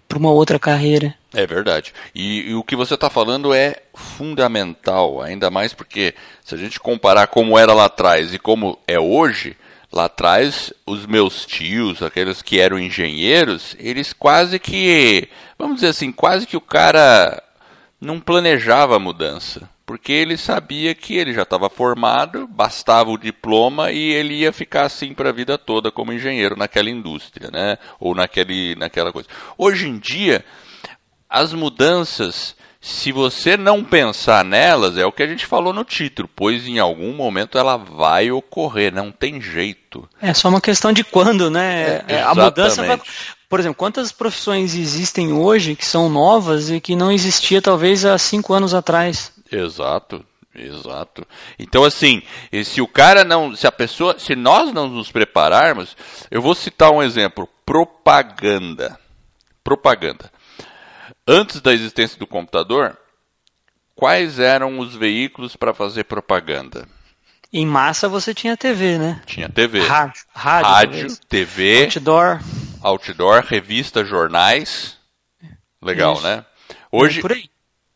para 0.09 0.17
uma 0.17 0.31
outra 0.31 0.59
carreira. 0.59 1.15
É 1.33 1.47
verdade. 1.47 1.93
E, 2.13 2.49
e 2.49 2.53
o 2.53 2.63
que 2.63 2.75
você 2.75 2.95
está 2.95 3.09
falando 3.09 3.53
é 3.53 3.77
fundamental, 3.93 5.21
ainda 5.21 5.49
mais 5.49 5.73
porque 5.73 6.13
se 6.43 6.53
a 6.53 6.57
gente 6.57 6.81
comparar 6.81 7.27
como 7.27 7.57
era 7.57 7.73
lá 7.73 7.85
atrás 7.85 8.33
e 8.33 8.39
como 8.39 8.77
é 8.85 8.99
hoje, 8.99 9.55
lá 9.97 10.05
atrás 10.05 10.73
os 10.85 11.05
meus 11.05 11.45
tios, 11.45 12.01
aqueles 12.01 12.41
que 12.41 12.59
eram 12.59 12.79
engenheiros, 12.79 13.75
eles 13.79 14.13
quase 14.13 14.57
que, 14.59 15.27
vamos 15.59 15.75
dizer 15.75 15.89
assim, 15.89 16.11
quase 16.11 16.47
que 16.47 16.55
o 16.55 16.61
cara 16.61 17.43
não 17.99 18.19
planejava 18.19 18.95
a 18.95 18.99
mudança 18.99 19.69
porque 19.87 20.11
ele 20.11 20.35
sabia 20.35 20.93
que 20.93 21.15
ele 21.15 21.33
já 21.33 21.43
estava 21.43 21.69
formado, 21.69 22.45
bastava 22.45 23.09
o 23.09 23.17
diploma 23.17 23.89
e 23.89 24.11
ele 24.11 24.33
ia 24.33 24.51
ficar 24.51 24.85
assim 24.85 25.13
para 25.13 25.29
a 25.29 25.31
vida 25.31 25.57
toda 25.57 25.89
como 25.89 26.11
engenheiro 26.11 26.57
naquela 26.57 26.89
indústria, 26.89 27.49
né? 27.49 27.77
Ou 27.97 28.13
naquele, 28.13 28.75
naquela 28.75 29.13
coisa. 29.13 29.29
Hoje 29.57 29.87
em 29.87 29.97
dia, 29.97 30.43
as 31.29 31.53
mudanças, 31.53 32.53
se 32.87 33.11
você 33.11 33.57
não 33.57 33.83
pensar 33.83 34.45
nelas, 34.45 34.97
é 34.97 35.05
o 35.05 35.11
que 35.11 35.21
a 35.21 35.27
gente 35.27 35.45
falou 35.45 35.73
no 35.73 35.83
título, 35.83 36.29
pois 36.33 36.65
em 36.65 36.79
algum 36.79 37.11
momento 37.13 37.57
ela 37.57 37.75
vai 37.75 38.31
ocorrer, 38.31 38.93
não 38.93 39.11
tem 39.11 39.41
jeito. 39.41 40.07
É 40.21 40.33
só 40.33 40.47
uma 40.47 40.61
questão 40.61 40.93
de 40.93 41.03
quando, 41.03 41.51
né? 41.51 42.01
É, 42.07 42.21
a 42.21 42.33
mudança 42.33 42.81
vai, 42.83 42.99
por 43.49 43.59
exemplo, 43.59 43.75
quantas 43.75 44.13
profissões 44.13 44.73
existem 44.73 45.33
hoje 45.33 45.75
que 45.75 45.85
são 45.85 46.07
novas 46.07 46.69
e 46.69 46.79
que 46.79 46.95
não 46.95 47.11
existia 47.11 47.61
talvez 47.61 48.05
há 48.05 48.17
cinco 48.17 48.53
anos 48.53 48.73
atrás? 48.73 49.33
Exato, 49.51 50.25
exato. 50.55 51.27
Então 51.59 51.83
assim, 51.83 52.21
se 52.63 52.79
o 52.79 52.87
cara 52.87 53.25
não, 53.25 53.53
se 53.53 53.67
a 53.67 53.71
pessoa, 53.71 54.17
se 54.17 54.33
nós 54.33 54.71
não 54.71 54.87
nos 54.87 55.11
prepararmos, 55.11 55.97
eu 56.31 56.41
vou 56.41 56.55
citar 56.55 56.89
um 56.91 57.03
exemplo, 57.03 57.49
propaganda. 57.65 58.97
Propaganda. 59.61 60.31
Antes 61.27 61.59
da 61.59 61.73
existência 61.73 62.17
do 62.17 62.25
computador, 62.25 62.97
quais 63.93 64.39
eram 64.39 64.79
os 64.79 64.95
veículos 64.95 65.57
para 65.57 65.73
fazer 65.73 66.05
propaganda? 66.05 66.87
Em 67.51 67.65
massa 67.65 68.07
você 68.07 68.33
tinha 68.33 68.55
TV, 68.55 68.97
né? 68.97 69.21
Tinha 69.25 69.49
TV. 69.49 69.81
Rádio, 69.81 70.23
rádio, 70.33 70.71
rádio 70.71 71.17
TV, 71.27 71.83
outdoor, 71.83 72.39
outdoor, 72.81 73.43
revista, 73.43 74.05
jornais. 74.05 74.97
Legal, 75.81 76.13
Isso. 76.13 76.23
né? 76.23 76.45
Hoje, 76.91 77.21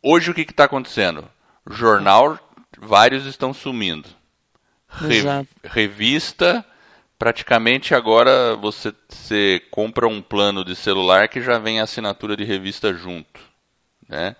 hoje 0.02 0.32
o 0.32 0.34
que 0.34 0.42
está 0.42 0.66
acontecendo? 0.66 1.28
Jornal, 1.70 2.38
vários 2.80 3.26
estão 3.26 3.54
sumindo. 3.54 4.10
Re, 4.90 5.24
revista, 5.64 6.66
praticamente 7.22 7.94
agora 7.94 8.56
você, 8.56 8.92
você 9.08 9.62
compra 9.70 10.08
um 10.08 10.24
plano 10.24 10.66
de 10.66 10.76
celular 10.76 11.28
que 11.28 11.40
já 11.40 11.60
vem 11.60 11.80
a 11.80 11.84
assinatura 11.84 12.36
de 12.36 12.44
revista 12.44 12.92
junto. 12.96 13.40
Né? 14.10 14.36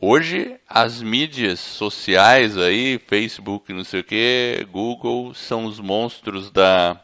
Hoje 0.00 0.58
as 0.66 1.02
mídias 1.02 1.60
sociais 1.60 2.56
aí, 2.56 2.98
Facebook, 2.98 3.74
não 3.74 3.84
sei 3.84 4.00
o 4.00 4.04
que, 4.04 4.66
Google, 4.70 5.34
são 5.34 5.66
os 5.66 5.78
monstros 5.78 6.50
da, 6.50 6.98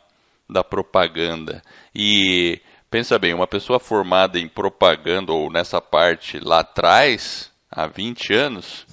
da 0.49 0.65
propaganda. 0.65 1.63
E 1.95 2.59
pensa 2.91 3.19
bem, 3.19 3.35
uma 3.35 3.47
pessoa 3.47 3.79
formada 3.79 4.39
em 4.39 4.49
propaganda 4.49 5.33
ou 5.33 5.53
nessa 5.53 5.83
parte 5.83 6.41
lá 6.41 6.61
atrás, 6.61 7.53
há 7.71 7.87
20 7.87 8.33
anos, 8.33 8.87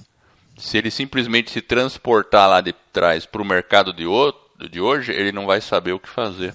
se 0.58 0.76
ele 0.76 0.90
simplesmente 0.90 1.50
se 1.50 1.62
transportar 1.62 2.50
lá 2.50 2.60
de 2.60 2.74
trás 2.92 3.24
para 3.24 3.40
o 3.40 3.46
mercado 3.46 3.94
de, 3.94 4.04
outro, 4.04 4.45
de 4.70 4.80
hoje, 4.80 5.12
ele 5.12 5.32
não 5.32 5.46
vai 5.46 5.60
saber 5.60 5.92
o 5.92 5.98
que 5.98 6.08
fazer. 6.08 6.54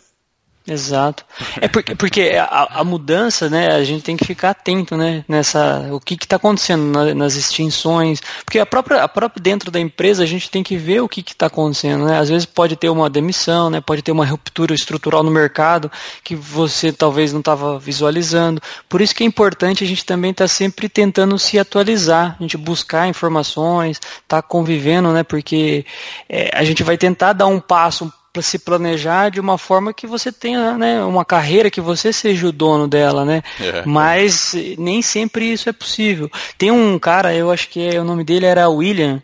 Exato. 0.72 1.26
É 1.60 1.68
porque, 1.68 1.96
porque 1.96 2.32
a, 2.40 2.80
a, 2.80 2.84
mudança, 2.84 3.50
né, 3.50 3.74
a 3.74 3.84
gente 3.84 4.04
tem 4.04 4.16
que 4.16 4.24
ficar 4.24 4.52
atento, 4.52 4.96
né, 4.96 5.26
nessa, 5.28 5.90
o 5.92 6.00
que 6.00 6.14
está 6.14 6.38
acontecendo 6.38 6.84
na, 6.86 7.14
nas 7.14 7.36
extinções, 7.36 8.22
porque 8.46 8.58
a 8.58 8.66
própria, 8.66 9.04
a 9.04 9.08
própria 9.08 9.44
dentro 9.44 9.70
da 9.70 9.82
empresa 9.82 10.24
a 10.24 10.26
gente 10.26 10.50
tem 10.50 10.64
que 10.64 10.78
ver 10.78 11.02
o 11.02 11.10
que 11.10 11.20
está 11.20 11.48
acontecendo, 11.48 12.06
né, 12.06 12.18
às 12.18 12.30
vezes 12.30 12.46
pode 12.46 12.78
ter 12.78 12.88
uma 12.88 13.10
demissão, 13.10 13.70
né, 13.70 13.82
pode 13.82 14.02
ter 14.02 14.14
uma 14.14 14.26
ruptura 14.26 14.74
estrutural 14.74 15.24
no 15.24 15.32
mercado 15.32 15.92
que 16.24 16.38
você 16.38 16.94
talvez 16.94 17.34
não 17.34 17.42
estava 17.42 17.78
visualizando, 17.78 18.62
por 18.88 19.02
isso 19.02 19.14
que 19.14 19.26
é 19.26 19.28
importante 19.28 19.84
a 19.84 19.88
gente 19.88 20.06
também 20.06 20.32
estar 20.32 20.46
tá 20.46 20.48
sempre 20.48 20.88
tentando 20.88 21.38
se 21.38 21.60
atualizar, 21.60 22.38
a 22.40 22.44
gente 22.44 22.56
buscar 22.56 23.10
informações, 23.10 23.98
estar 23.98 24.42
tá 24.42 24.42
convivendo, 24.42 25.12
né, 25.12 25.22
porque 25.22 25.86
é, 26.30 26.50
a 26.54 26.64
gente 26.64 26.82
vai 26.82 26.98
tentar 26.98 27.34
dar 27.34 27.48
um 27.48 27.60
passo 27.60 28.10
para 28.32 28.42
se 28.42 28.58
planejar 28.58 29.30
de 29.30 29.40
uma 29.40 29.58
forma 29.58 29.94
que 29.94 30.08
você 30.08 30.32
tenha 30.32 30.78
né, 30.78 31.04
uma 31.04 31.26
carreira 31.26 31.70
que 31.70 31.82
você 31.82 32.14
seja 32.14 32.48
o 32.48 32.52
dono 32.52 32.88
dela, 32.88 33.26
né? 33.26 33.42
É. 33.60 33.84
Mas 33.86 34.56
nem 34.78 35.02
sempre 35.02 35.52
isso 35.52 35.70
é 35.70 35.74
possível. 35.74 36.30
Tem 36.58 36.72
um 36.72 36.98
cara, 36.98 37.36
eu 37.36 37.52
acho 37.52 37.68
que 37.70 37.86
é, 37.86 38.00
o 38.00 38.06
nome 38.06 38.24
dele 38.24 38.46
era 38.46 38.70
William. 38.70 39.22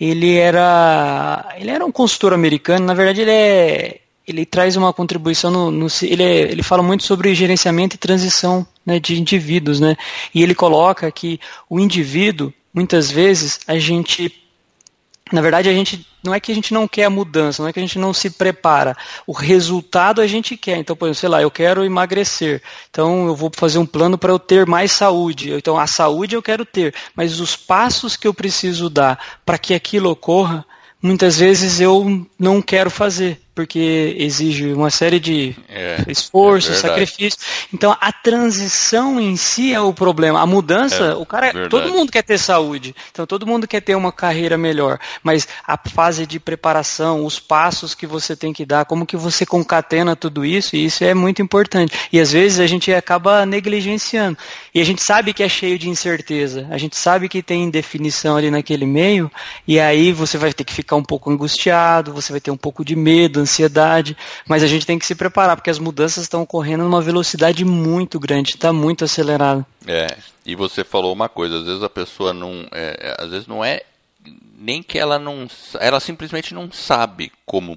Ele 0.00 0.36
era 0.36 1.54
ele 1.58 1.70
era 1.70 1.84
um 1.84 1.92
consultor 1.92 2.32
americano. 2.32 2.86
Na 2.86 2.94
verdade, 2.94 3.22
ele 3.22 3.30
é 3.30 4.00
ele 4.26 4.44
traz 4.44 4.76
uma 4.76 4.92
contribuição 4.92 5.50
no, 5.50 5.70
no 5.70 5.86
ele, 6.02 6.22
é, 6.22 6.40
ele 6.42 6.62
fala 6.62 6.82
muito 6.82 7.02
sobre 7.02 7.34
gerenciamento 7.34 7.96
e 7.96 7.98
transição 7.98 8.66
né, 8.84 9.00
de 9.00 9.18
indivíduos, 9.18 9.80
né? 9.80 9.96
E 10.34 10.42
ele 10.42 10.54
coloca 10.54 11.10
que 11.10 11.40
o 11.68 11.80
indivíduo 11.80 12.52
muitas 12.74 13.10
vezes 13.10 13.60
a 13.66 13.78
gente 13.78 14.32
na 15.32 15.40
verdade, 15.40 15.68
a 15.68 15.72
gente 15.72 16.06
não 16.22 16.34
é 16.34 16.40
que 16.40 16.50
a 16.50 16.54
gente 16.54 16.74
não 16.74 16.88
quer 16.88 17.04
a 17.04 17.10
mudança, 17.10 17.62
não 17.62 17.68
é 17.68 17.72
que 17.72 17.78
a 17.78 17.82
gente 17.82 17.98
não 17.98 18.12
se 18.12 18.30
prepara. 18.30 18.96
O 19.26 19.32
resultado 19.32 20.20
a 20.20 20.26
gente 20.26 20.56
quer. 20.56 20.76
Então, 20.78 20.96
por 20.96 21.06
exemplo, 21.06 21.20
sei 21.20 21.28
lá, 21.28 21.42
eu 21.42 21.50
quero 21.50 21.84
emagrecer. 21.84 22.62
Então, 22.90 23.26
eu 23.26 23.36
vou 23.36 23.50
fazer 23.54 23.78
um 23.78 23.86
plano 23.86 24.18
para 24.18 24.32
eu 24.32 24.38
ter 24.38 24.66
mais 24.66 24.92
saúde. 24.92 25.52
Então, 25.52 25.78
a 25.78 25.86
saúde 25.86 26.34
eu 26.34 26.42
quero 26.42 26.64
ter, 26.64 26.94
mas 27.14 27.40
os 27.40 27.56
passos 27.56 28.16
que 28.16 28.26
eu 28.26 28.34
preciso 28.34 28.90
dar 28.90 29.18
para 29.44 29.58
que 29.58 29.74
aquilo 29.74 30.10
ocorra, 30.10 30.64
muitas 31.00 31.38
vezes 31.38 31.80
eu 31.80 32.26
não 32.38 32.60
quero 32.60 32.90
fazer 32.90 33.40
porque 33.58 34.14
exige 34.16 34.72
uma 34.72 34.88
série 34.88 35.18
de 35.18 35.52
é, 35.68 36.04
esforço, 36.06 36.70
é 36.70 36.76
sacrifício. 36.76 37.40
Então 37.74 37.90
a 38.00 38.12
transição 38.12 39.18
em 39.18 39.34
si 39.34 39.74
é 39.74 39.80
o 39.80 39.92
problema. 39.92 40.40
A 40.40 40.46
mudança, 40.46 41.06
é, 41.06 41.14
o 41.16 41.26
cara, 41.26 41.46
verdade. 41.46 41.68
todo 41.68 41.92
mundo 41.92 42.12
quer 42.12 42.22
ter 42.22 42.38
saúde, 42.38 42.94
então 43.10 43.26
todo 43.26 43.44
mundo 43.44 43.66
quer 43.66 43.80
ter 43.80 43.96
uma 43.96 44.12
carreira 44.12 44.56
melhor, 44.56 45.00
mas 45.24 45.48
a 45.66 45.76
fase 45.76 46.24
de 46.24 46.38
preparação, 46.38 47.26
os 47.26 47.40
passos 47.40 47.96
que 47.96 48.06
você 48.06 48.36
tem 48.36 48.52
que 48.52 48.64
dar, 48.64 48.84
como 48.84 49.04
que 49.04 49.16
você 49.16 49.44
concatena 49.44 50.14
tudo 50.14 50.44
isso, 50.44 50.76
e 50.76 50.84
isso 50.84 51.02
é 51.02 51.12
muito 51.12 51.42
importante. 51.42 51.98
E 52.12 52.20
às 52.20 52.30
vezes 52.30 52.60
a 52.60 52.66
gente 52.68 52.94
acaba 52.94 53.44
negligenciando. 53.44 54.38
E 54.72 54.80
a 54.80 54.84
gente 54.84 55.02
sabe 55.02 55.34
que 55.34 55.42
é 55.42 55.48
cheio 55.48 55.76
de 55.76 55.88
incerteza, 55.88 56.68
a 56.70 56.78
gente 56.78 56.96
sabe 56.96 57.28
que 57.28 57.42
tem 57.42 57.64
indefinição 57.64 58.36
ali 58.36 58.52
naquele 58.52 58.86
meio, 58.86 59.28
e 59.66 59.80
aí 59.80 60.12
você 60.12 60.38
vai 60.38 60.52
ter 60.52 60.62
que 60.62 60.72
ficar 60.72 60.94
um 60.94 61.02
pouco 61.02 61.28
angustiado, 61.28 62.12
você 62.12 62.30
vai 62.30 62.40
ter 62.40 62.52
um 62.52 62.56
pouco 62.56 62.84
de 62.84 62.94
medo, 62.94 63.47
ansiedade, 63.48 64.16
mas 64.46 64.62
a 64.62 64.66
gente 64.66 64.86
tem 64.86 64.98
que 64.98 65.06
se 65.06 65.14
preparar, 65.14 65.56
porque 65.56 65.70
as 65.70 65.78
mudanças 65.78 66.24
estão 66.24 66.42
ocorrendo 66.42 66.84
numa 66.84 67.00
velocidade 67.00 67.64
muito 67.64 68.20
grande, 68.20 68.50
está 68.50 68.72
muito 68.72 69.04
acelerado. 69.04 69.64
É, 69.86 70.16
e 70.44 70.54
você 70.54 70.84
falou 70.84 71.12
uma 71.12 71.28
coisa, 71.28 71.58
às 71.58 71.64
vezes 71.64 71.82
a 71.82 71.90
pessoa 71.90 72.32
não, 72.32 72.68
é, 72.72 73.16
às 73.18 73.30
vezes 73.30 73.46
não 73.46 73.64
é 73.64 73.82
nem 74.58 74.82
que 74.82 74.98
ela 74.98 75.18
não, 75.18 75.46
ela 75.80 76.00
simplesmente 76.00 76.52
não 76.52 76.70
sabe 76.70 77.32
como 77.46 77.76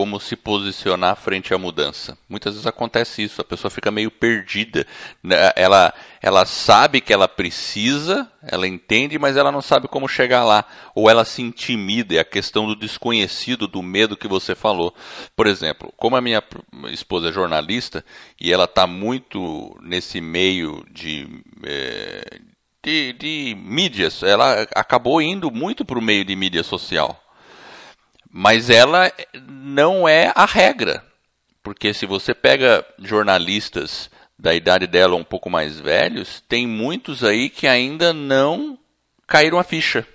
como 0.00 0.18
se 0.18 0.34
posicionar 0.34 1.14
frente 1.14 1.52
à 1.52 1.58
mudança. 1.58 2.16
Muitas 2.26 2.54
vezes 2.54 2.66
acontece 2.66 3.22
isso, 3.22 3.42
a 3.42 3.44
pessoa 3.44 3.70
fica 3.70 3.90
meio 3.90 4.10
perdida. 4.10 4.86
Né? 5.22 5.36
Ela, 5.54 5.92
ela 6.22 6.46
sabe 6.46 7.02
que 7.02 7.12
ela 7.12 7.28
precisa, 7.28 8.26
ela 8.42 8.66
entende, 8.66 9.18
mas 9.18 9.36
ela 9.36 9.52
não 9.52 9.60
sabe 9.60 9.88
como 9.88 10.08
chegar 10.08 10.42
lá. 10.42 10.64
Ou 10.94 11.10
ela 11.10 11.22
se 11.22 11.42
intimida, 11.42 12.14
é 12.14 12.18
a 12.18 12.24
questão 12.24 12.66
do 12.66 12.74
desconhecido, 12.74 13.68
do 13.68 13.82
medo 13.82 14.16
que 14.16 14.26
você 14.26 14.54
falou. 14.54 14.94
Por 15.36 15.46
exemplo, 15.46 15.92
como 15.98 16.16
a 16.16 16.20
minha 16.22 16.42
esposa 16.90 17.28
é 17.28 17.32
jornalista 17.32 18.02
e 18.40 18.50
ela 18.50 18.64
está 18.64 18.86
muito 18.86 19.78
nesse 19.82 20.18
meio 20.18 20.82
de, 20.90 21.28
é, 21.62 22.40
de, 22.82 23.12
de 23.12 23.54
mídias, 23.54 24.22
ela 24.22 24.62
acabou 24.74 25.20
indo 25.20 25.50
muito 25.50 25.84
para 25.84 25.98
o 25.98 26.02
meio 26.02 26.24
de 26.24 26.34
mídia 26.34 26.62
social. 26.62 27.22
Mas 28.30 28.70
ela 28.70 29.12
não 29.46 30.08
é 30.08 30.32
a 30.34 30.46
regra. 30.46 31.04
Porque 31.62 31.92
se 31.92 32.06
você 32.06 32.34
pega 32.34 32.86
jornalistas 32.98 34.10
da 34.38 34.54
idade 34.54 34.86
dela 34.86 35.16
um 35.16 35.24
pouco 35.24 35.50
mais 35.50 35.78
velhos, 35.78 36.42
tem 36.48 36.66
muitos 36.66 37.22
aí 37.22 37.50
que 37.50 37.66
ainda 37.66 38.12
não 38.12 38.78
caíram 39.26 39.58
a 39.58 39.64
ficha 39.64 40.06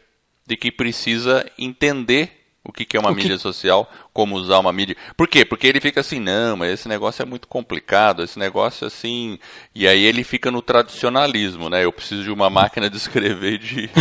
de 0.48 0.56
que 0.56 0.72
precisa 0.72 1.46
entender 1.58 2.45
o 2.66 2.72
que, 2.72 2.84
que 2.84 2.98
é 2.98 3.00
uma 3.00 3.12
mídia 3.12 3.38
social, 3.38 3.90
como 4.12 4.36
usar 4.36 4.58
uma 4.58 4.74
mídia. 4.74 4.98
Por 5.16 5.28
quê? 5.28 5.46
Porque 5.46 5.68
ele 5.68 5.80
fica 5.80 6.02
assim, 6.02 6.20
não, 6.20 6.58
mas 6.58 6.72
esse 6.72 6.88
negócio 6.88 7.22
é 7.22 7.26
muito 7.26 7.48
complicado, 7.48 8.24
esse 8.24 8.40
negócio 8.40 8.88
assim. 8.88 9.38
E 9.74 9.88
aí 9.88 10.04
ele 10.04 10.24
fica 10.24 10.50
no 10.50 10.64
tradicionalismo, 10.64 11.70
né? 11.70 11.86
Eu 11.86 11.94
preciso 11.94 12.24
de 12.24 12.32
uma 12.32 12.50
máquina 12.50 12.90
de 12.90 12.98
escrever 12.98 13.60
de. 13.60 13.88
de 13.88 13.92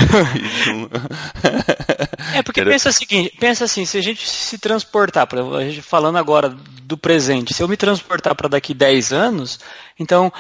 é, 2.34 2.42
porque 2.42 2.64
pensa, 2.64 2.88
o 2.88 2.92
seguinte, 2.92 3.36
pensa 3.38 3.64
assim, 3.66 3.84
se 3.84 3.98
a 3.98 4.02
gente 4.02 4.26
se 4.26 4.56
transportar, 4.56 5.28
a 5.30 5.64
gente 5.64 5.82
falando 5.82 6.16
agora 6.16 6.48
do 6.48 6.96
presente, 6.96 7.52
se 7.52 7.62
eu 7.62 7.68
me 7.68 7.76
transportar 7.76 8.34
para 8.34 8.48
daqui 8.48 8.72
10 8.72 9.12
anos, 9.12 9.60
então 9.98 10.32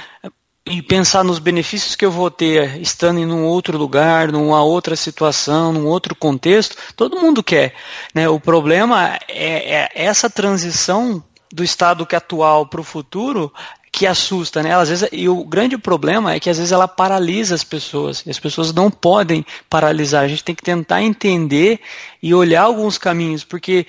e 0.66 0.80
pensar 0.80 1.22
nos 1.22 1.38
benefícios 1.38 1.94
que 1.94 2.04
eu 2.04 2.10
vou 2.10 2.30
ter 2.30 2.80
estando 2.80 3.20
em 3.20 3.30
um 3.30 3.44
outro 3.44 3.76
lugar, 3.76 4.32
numa 4.32 4.62
outra 4.62 4.96
situação, 4.96 5.72
num 5.72 5.86
outro 5.86 6.14
contexto, 6.14 6.76
todo 6.96 7.20
mundo 7.20 7.42
quer. 7.42 7.74
Né? 8.14 8.28
O 8.28 8.40
problema 8.40 9.18
é, 9.28 9.82
é 9.82 9.90
essa 9.94 10.30
transição 10.30 11.22
do 11.52 11.62
estado 11.62 12.06
que 12.06 12.14
é 12.14 12.18
atual 12.18 12.66
para 12.66 12.80
o 12.80 12.84
futuro 12.84 13.52
que 13.94 14.08
assusta, 14.08 14.60
né? 14.60 14.74
Às 14.74 14.88
vezes, 14.88 15.08
e 15.12 15.28
o 15.28 15.44
grande 15.44 15.78
problema 15.78 16.34
é 16.34 16.40
que 16.40 16.50
às 16.50 16.56
vezes 16.56 16.72
ela 16.72 16.88
paralisa 16.88 17.54
as 17.54 17.62
pessoas. 17.62 18.24
E 18.26 18.30
as 18.30 18.40
pessoas 18.40 18.72
não 18.72 18.90
podem 18.90 19.46
paralisar. 19.70 20.24
A 20.24 20.28
gente 20.28 20.42
tem 20.42 20.54
que 20.54 20.64
tentar 20.64 21.00
entender 21.00 21.78
e 22.20 22.34
olhar 22.34 22.62
alguns 22.62 22.98
caminhos, 22.98 23.44
porque 23.44 23.86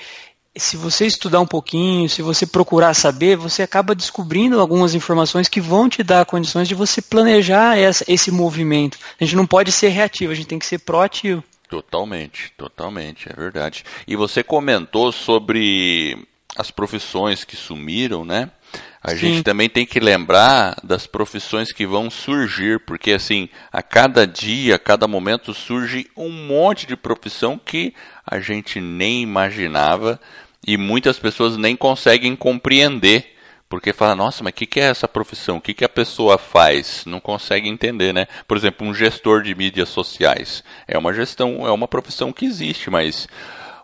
se 0.58 0.78
você 0.78 1.06
estudar 1.06 1.42
um 1.42 1.46
pouquinho, 1.46 2.10
se 2.10 2.22
você 2.22 2.46
procurar 2.46 2.94
saber, 2.94 3.36
você 3.36 3.62
acaba 3.62 3.94
descobrindo 3.94 4.60
algumas 4.60 4.96
informações 4.96 5.50
que 5.50 5.60
vão 5.60 5.90
te 5.90 6.02
dar 6.02 6.26
condições 6.26 6.68
de 6.68 6.76
você 6.76 7.02
planejar 7.02 7.78
essa, 7.78 8.06
esse 8.08 8.32
movimento. 8.32 8.98
A 9.20 9.24
gente 9.24 9.36
não 9.36 9.46
pode 9.46 9.72
ser 9.72 9.90
reativo, 9.90 10.32
a 10.32 10.36
gente 10.36 10.48
tem 10.48 10.60
que 10.60 10.66
ser 10.66 10.80
proativo. 10.80 11.44
Totalmente, 11.70 12.54
totalmente, 12.58 13.28
é 13.30 13.34
verdade. 13.34 13.84
E 14.08 14.16
você 14.16 14.44
comentou 14.44 15.12
sobre 15.12 16.18
as 16.56 16.72
profissões 16.72 17.44
que 17.44 17.58
sumiram, 17.58 18.24
né? 18.24 18.50
A 19.04 19.12
Sim. 19.12 19.18
gente 19.18 19.44
também 19.44 19.70
tem 19.70 19.86
que 19.86 20.00
lembrar 20.00 20.78
das 20.84 21.06
profissões 21.06 21.72
que 21.72 21.86
vão 21.86 22.10
surgir, 22.10 22.80
porque 22.80 23.12
assim, 23.12 23.50
a 23.72 23.84
cada 23.84 24.26
dia, 24.26 24.76
a 24.76 24.80
cada 24.80 25.08
momento 25.08 25.54
surge 25.54 26.10
um 26.16 26.32
monte 26.32 26.88
de 26.88 26.96
profissão 26.96 27.60
que 27.64 27.94
a 28.26 28.40
gente 28.40 28.82
nem 28.82 29.22
imaginava 29.22 30.20
e 30.66 30.78
muitas 30.78 31.20
pessoas 31.20 31.56
nem 31.58 31.76
conseguem 31.76 32.36
compreender. 32.36 33.34
Porque 33.68 33.94
fala, 33.94 34.16
nossa, 34.16 34.44
mas 34.44 34.52
o 34.52 34.56
que, 34.56 34.66
que, 34.66 34.80
é 34.80 34.84
essa 34.84 35.08
profissão? 35.08 35.58
O 35.58 35.62
que, 35.62 35.74
que 35.74 35.84
a 35.84 35.90
pessoa 35.90 36.38
faz? 36.38 37.04
Não 37.06 37.20
consegue 37.20 37.68
entender, 37.68 38.14
né? 38.14 38.28
Por 38.48 38.56
exemplo, 38.56 38.88
um 38.88 38.94
gestor 38.94 39.42
de 39.42 39.56
mídias 39.56 39.90
sociais. 39.90 40.64
É 40.88 40.98
uma 40.98 41.14
gestão, 41.14 41.68
é 41.68 41.72
uma 41.72 41.88
profissão 41.88 42.32
que 42.32 42.46
existe, 42.46 42.90
mas 42.90 43.28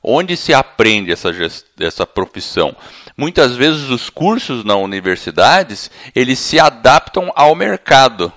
onde 0.04 0.38
se 0.38 0.54
aprende 0.54 1.12
essa, 1.12 1.32
essa 1.80 2.06
profissão? 2.06 2.76
Muitas 3.18 3.56
vezes 3.56 3.90
os 3.90 4.10
cursos 4.10 4.64
na 4.64 4.76
universidades, 4.76 5.90
eles 6.16 6.38
se 6.38 6.60
adaptam 6.60 7.32
ao 7.36 7.56
mercado. 7.56 8.32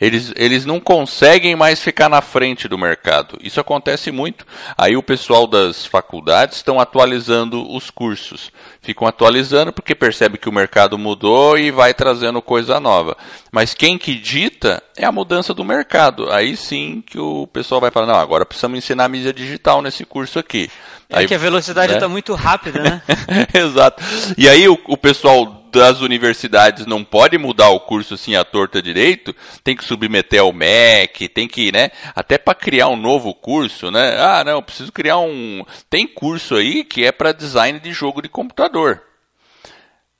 Eles, 0.00 0.32
eles 0.36 0.64
não 0.66 0.80
conseguem 0.80 1.54
mais 1.54 1.80
ficar 1.80 2.08
na 2.08 2.20
frente 2.20 2.66
do 2.66 2.76
mercado. 2.76 3.38
Isso 3.42 3.60
acontece 3.60 4.10
muito. 4.10 4.44
Aí 4.76 4.96
o 4.96 5.02
pessoal 5.02 5.46
das 5.46 5.86
faculdades 5.86 6.56
estão 6.56 6.80
atualizando 6.80 7.70
os 7.72 7.90
cursos. 7.90 8.50
Ficam 8.82 9.06
atualizando 9.06 9.72
porque 9.72 9.94
percebe 9.94 10.36
que 10.36 10.48
o 10.48 10.52
mercado 10.52 10.98
mudou 10.98 11.56
e 11.56 11.70
vai 11.70 11.94
trazendo 11.94 12.42
coisa 12.42 12.80
nova. 12.80 13.16
Mas 13.52 13.72
quem 13.72 13.96
que 13.96 14.14
dita 14.14 14.82
é 14.96 15.06
a 15.06 15.12
mudança 15.12 15.54
do 15.54 15.64
mercado. 15.64 16.30
Aí 16.30 16.56
sim 16.56 17.02
que 17.06 17.18
o 17.18 17.46
pessoal 17.46 17.80
vai 17.80 17.90
falar, 17.90 18.06
não, 18.06 18.16
agora 18.16 18.44
precisamos 18.44 18.78
ensinar 18.78 19.08
mídia 19.08 19.32
digital 19.32 19.80
nesse 19.80 20.04
curso 20.04 20.38
aqui. 20.38 20.68
É 21.08 21.20
aí, 21.20 21.26
que 21.26 21.34
a 21.34 21.38
velocidade 21.38 21.92
está 21.92 22.08
né? 22.08 22.12
muito 22.12 22.34
rápida, 22.34 22.82
né? 22.82 23.02
Exato. 23.54 24.02
E 24.36 24.48
aí 24.48 24.68
o, 24.68 24.78
o 24.86 24.96
pessoal 24.96 25.63
das 25.78 26.00
universidades 26.00 26.86
não 26.86 27.02
pode 27.02 27.36
mudar 27.36 27.70
o 27.70 27.80
curso 27.80 28.14
assim 28.14 28.34
à 28.36 28.44
torta 28.44 28.80
direito, 28.80 29.34
tem 29.62 29.76
que 29.76 29.84
submeter 29.84 30.40
ao 30.40 30.52
MEC, 30.52 31.28
tem 31.28 31.48
que, 31.48 31.72
né, 31.72 31.90
até 32.14 32.38
para 32.38 32.54
criar 32.54 32.88
um 32.88 32.96
novo 32.96 33.34
curso, 33.34 33.90
né? 33.90 34.16
Ah, 34.18 34.44
não, 34.44 34.62
preciso 34.62 34.92
criar 34.92 35.18
um, 35.18 35.64
tem 35.90 36.06
curso 36.06 36.54
aí 36.54 36.84
que 36.84 37.04
é 37.04 37.12
para 37.12 37.32
design 37.32 37.78
de 37.80 37.92
jogo 37.92 38.22
de 38.22 38.28
computador. 38.28 39.02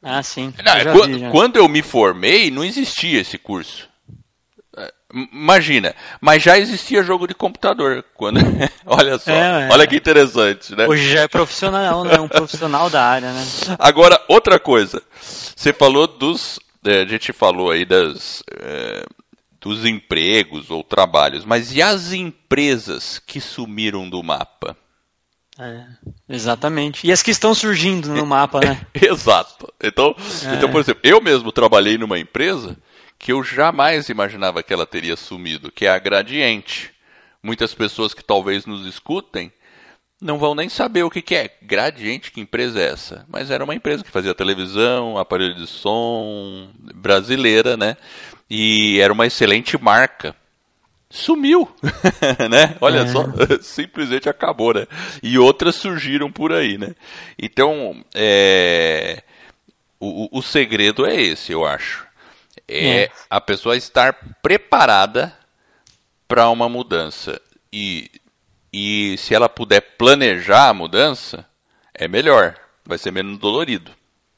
Ah, 0.03 0.23
sim. 0.23 0.53
Não, 0.63 0.77
eu 0.77 0.93
quando, 0.93 1.19
vi, 1.19 1.31
quando 1.31 1.57
eu 1.57 1.69
me 1.69 1.83
formei, 1.83 2.51
não 2.51 2.63
existia 2.63 3.21
esse 3.21 3.39
curso. 3.39 3.89
Imagina, 5.33 5.95
mas 6.21 6.43
já 6.43 6.59
existia 6.59 7.05
jogo 7.05 7.27
de 7.29 7.35
computador. 7.35 8.05
Quando... 8.15 8.41
olha 8.85 9.17
só, 9.19 9.31
é, 9.31 9.69
é. 9.69 9.69
olha 9.71 9.87
que 9.87 9.97
interessante, 9.97 10.75
né? 10.75 10.87
Hoje 10.87 11.09
já 11.11 11.21
é 11.21 11.29
profissional, 11.29 12.03
né? 12.05 12.19
Um 12.19 12.29
profissional 12.29 12.91
da 12.91 13.05
área, 13.05 13.33
né? 13.33 13.47
Agora, 13.79 14.21
outra 14.29 14.59
coisa. 14.59 15.01
Você 15.21 15.73
falou 15.73 16.07
dos. 16.07 16.59
É, 16.85 17.03
a 17.03 17.07
gente 17.07 17.33
falou 17.33 17.71
aí 17.71 17.85
das. 17.85 18.43
É, 18.61 19.05
dos 19.61 19.87
empregos 19.87 20.71
ou 20.71 20.85
trabalhos, 20.85 21.43
mas 21.43 21.75
e 21.75 21.81
as 21.81 22.13
empresas 22.13 23.19
que 23.19 23.41
sumiram 23.41 24.11
do 24.11 24.23
mapa? 24.23 24.77
É, 25.59 25.87
exatamente. 26.29 27.07
E 27.07 27.13
as 27.13 27.23
que 27.23 27.31
estão 27.31 27.55
surgindo 27.55 28.11
no 28.11 28.27
mapa, 28.27 28.61
né? 28.61 28.87
Exato. 28.93 29.73
Então, 29.83 30.15
é. 30.47 30.55
então, 30.55 30.71
por 30.71 30.81
exemplo, 30.81 31.01
eu 31.03 31.21
mesmo 31.21 31.51
trabalhei 31.51 31.97
numa 31.97 32.19
empresa 32.19 32.77
que 33.19 33.33
eu 33.33 33.43
jamais 33.43 34.09
imaginava 34.09 34.63
que 34.63 34.73
ela 34.73 34.87
teria 34.87 35.17
sumido, 35.17 35.73
que 35.73 35.87
é 35.87 35.91
a 35.91 35.99
Gradiente. 35.99 36.93
Muitas 37.43 37.75
pessoas 37.75 38.15
que 38.15 38.25
talvez 38.25 38.65
nos 38.67 38.87
escutem 38.87 39.53
não 40.21 40.39
vão 40.39 40.55
nem 40.55 40.69
saber 40.69 41.03
o 41.03 41.11
que, 41.11 41.21
que 41.21 41.35
é. 41.35 41.51
Gradiente, 41.61 42.33
que 42.33 42.41
empresa 42.41 42.81
é 42.81 42.87
essa? 42.87 43.27
Mas 43.29 43.51
era 43.51 43.63
uma 43.63 43.75
empresa 43.75 44.03
que 44.03 44.11
fazia 44.11 44.35
televisão, 44.35 45.19
aparelho 45.19 45.55
de 45.55 45.67
som, 45.67 46.71
brasileira, 46.95 47.77
né? 47.77 47.97
E 48.49 48.99
era 49.01 49.13
uma 49.13 49.27
excelente 49.27 49.77
marca. 49.77 50.35
Sumiu, 51.11 51.69
né? 52.51 52.77
Olha 52.81 53.01
é. 53.01 53.07
só, 53.09 53.27
simplesmente 53.61 54.29
acabou, 54.29 54.73
né? 54.73 54.87
E 55.23 55.39
outras 55.39 55.75
surgiram 55.75 56.33
por 56.33 56.53
aí, 56.53 56.79
né? 56.79 56.95
Então, 57.39 58.03
é... 58.15 59.23
o, 60.01 60.39
o 60.39 60.43
segredo 60.43 61.05
é 61.05 61.21
esse, 61.21 61.53
eu 61.53 61.67
acho 61.67 62.04
é, 62.69 63.05
é. 63.05 63.11
a 63.29 63.41
pessoa 63.41 63.77
estar 63.77 64.37
preparada 64.43 65.37
para 66.27 66.49
uma 66.49 66.69
mudança. 66.69 67.41
E, 67.73 68.11
e 68.73 69.17
se 69.19 69.35
ela 69.35 69.49
puder 69.49 69.81
planejar 69.97 70.69
a 70.69 70.75
mudança, 70.75 71.47
é 71.93 72.09
melhor, 72.09 72.57
vai 72.85 72.99
ser 72.99 73.11
menos 73.11 73.39
dolorido. 73.39 73.93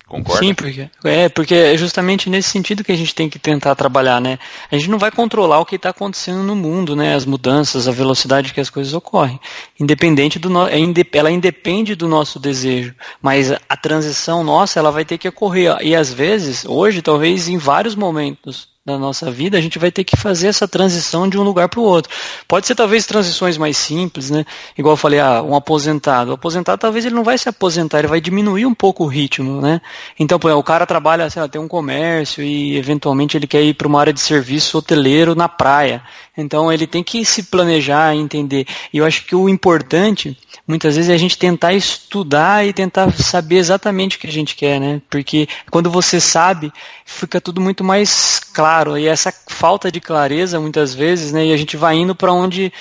Concorda? 0.06 0.38
Sim, 0.38 0.54
porque 0.54 0.88
é, 1.02 1.28
porque 1.28 1.52
é 1.52 1.76
justamente 1.76 2.30
nesse 2.30 2.50
sentido 2.50 2.84
que 2.84 2.92
a 2.92 2.96
gente 2.96 3.12
tem 3.12 3.28
que 3.28 3.40
tentar 3.40 3.74
trabalhar, 3.74 4.20
né? 4.20 4.38
A 4.70 4.76
gente 4.76 4.88
não 4.88 4.98
vai 4.98 5.10
controlar 5.10 5.58
o 5.58 5.66
que 5.66 5.74
está 5.74 5.90
acontecendo 5.90 6.44
no 6.44 6.54
mundo, 6.54 6.94
né? 6.94 7.16
As 7.16 7.26
mudanças, 7.26 7.88
a 7.88 7.90
velocidade 7.90 8.54
que 8.54 8.60
as 8.60 8.70
coisas 8.70 8.94
ocorrem. 8.94 9.40
Independente 9.80 10.38
do 10.38 10.48
no, 10.48 10.68
é, 10.68 10.78
ela 11.12 11.30
independe 11.30 11.96
do 11.96 12.06
nosso 12.06 12.38
desejo, 12.38 12.94
mas 13.20 13.50
a 13.50 13.76
transição 13.76 14.44
nossa, 14.44 14.78
ela 14.78 14.92
vai 14.92 15.04
ter 15.04 15.18
que 15.18 15.28
ocorrer. 15.28 15.76
E 15.82 15.96
às 15.96 16.12
vezes, 16.12 16.64
hoje, 16.64 17.02
talvez 17.02 17.48
em 17.48 17.58
vários 17.58 17.96
momentos 17.96 18.75
da 18.86 18.96
nossa 18.96 19.32
vida, 19.32 19.58
a 19.58 19.60
gente 19.60 19.80
vai 19.80 19.90
ter 19.90 20.04
que 20.04 20.16
fazer 20.16 20.46
essa 20.46 20.68
transição 20.68 21.28
de 21.28 21.36
um 21.36 21.42
lugar 21.42 21.68
para 21.68 21.80
o 21.80 21.82
outro. 21.82 22.12
Pode 22.46 22.68
ser 22.68 22.76
talvez 22.76 23.04
transições 23.04 23.58
mais 23.58 23.76
simples, 23.76 24.30
né? 24.30 24.46
Igual 24.78 24.92
eu 24.92 24.96
falei, 24.96 25.18
ah, 25.18 25.42
um 25.42 25.56
aposentado. 25.56 26.30
O 26.30 26.34
aposentado 26.34 26.78
talvez 26.78 27.04
ele 27.04 27.16
não 27.16 27.24
vai 27.24 27.36
se 27.36 27.48
aposentar, 27.48 27.98
ele 27.98 28.06
vai 28.06 28.20
diminuir 28.20 28.64
um 28.64 28.74
pouco 28.74 29.02
o 29.02 29.08
ritmo, 29.08 29.60
né? 29.60 29.80
Então, 30.16 30.38
o 30.56 30.62
cara 30.62 30.86
trabalha, 30.86 31.28
sei 31.28 31.42
lá, 31.42 31.48
tem 31.48 31.60
um 31.60 31.66
comércio 31.66 32.44
e 32.44 32.76
eventualmente 32.76 33.36
ele 33.36 33.48
quer 33.48 33.62
ir 33.62 33.74
para 33.74 33.88
uma 33.88 33.98
área 33.98 34.12
de 34.12 34.20
serviço 34.20 34.78
hoteleiro 34.78 35.34
na 35.34 35.48
praia. 35.48 36.00
Então 36.36 36.72
ele 36.72 36.86
tem 36.86 37.02
que 37.02 37.24
se 37.24 37.44
planejar, 37.44 38.14
entender. 38.14 38.66
E 38.92 38.98
eu 38.98 39.06
acho 39.06 39.24
que 39.24 39.34
o 39.34 39.48
importante, 39.48 40.36
muitas 40.66 40.96
vezes, 40.96 41.10
é 41.10 41.14
a 41.14 41.18
gente 41.18 41.38
tentar 41.38 41.72
estudar 41.72 42.66
e 42.66 42.72
tentar 42.72 43.12
saber 43.14 43.56
exatamente 43.56 44.16
o 44.16 44.20
que 44.20 44.26
a 44.26 44.32
gente 44.32 44.54
quer, 44.54 44.78
né? 44.78 45.00
Porque 45.08 45.48
quando 45.70 45.90
você 45.90 46.20
sabe, 46.20 46.72
fica 47.04 47.40
tudo 47.40 47.60
muito 47.60 47.82
mais 47.82 48.40
claro. 48.52 48.98
E 48.98 49.06
essa 49.06 49.32
falta 49.46 49.90
de 49.90 50.00
clareza, 50.00 50.60
muitas 50.60 50.94
vezes, 50.94 51.32
né? 51.32 51.46
E 51.46 51.52
a 51.52 51.56
gente 51.56 51.76
vai 51.76 51.96
indo 51.96 52.14
para 52.14 52.32
onde, 52.32 52.72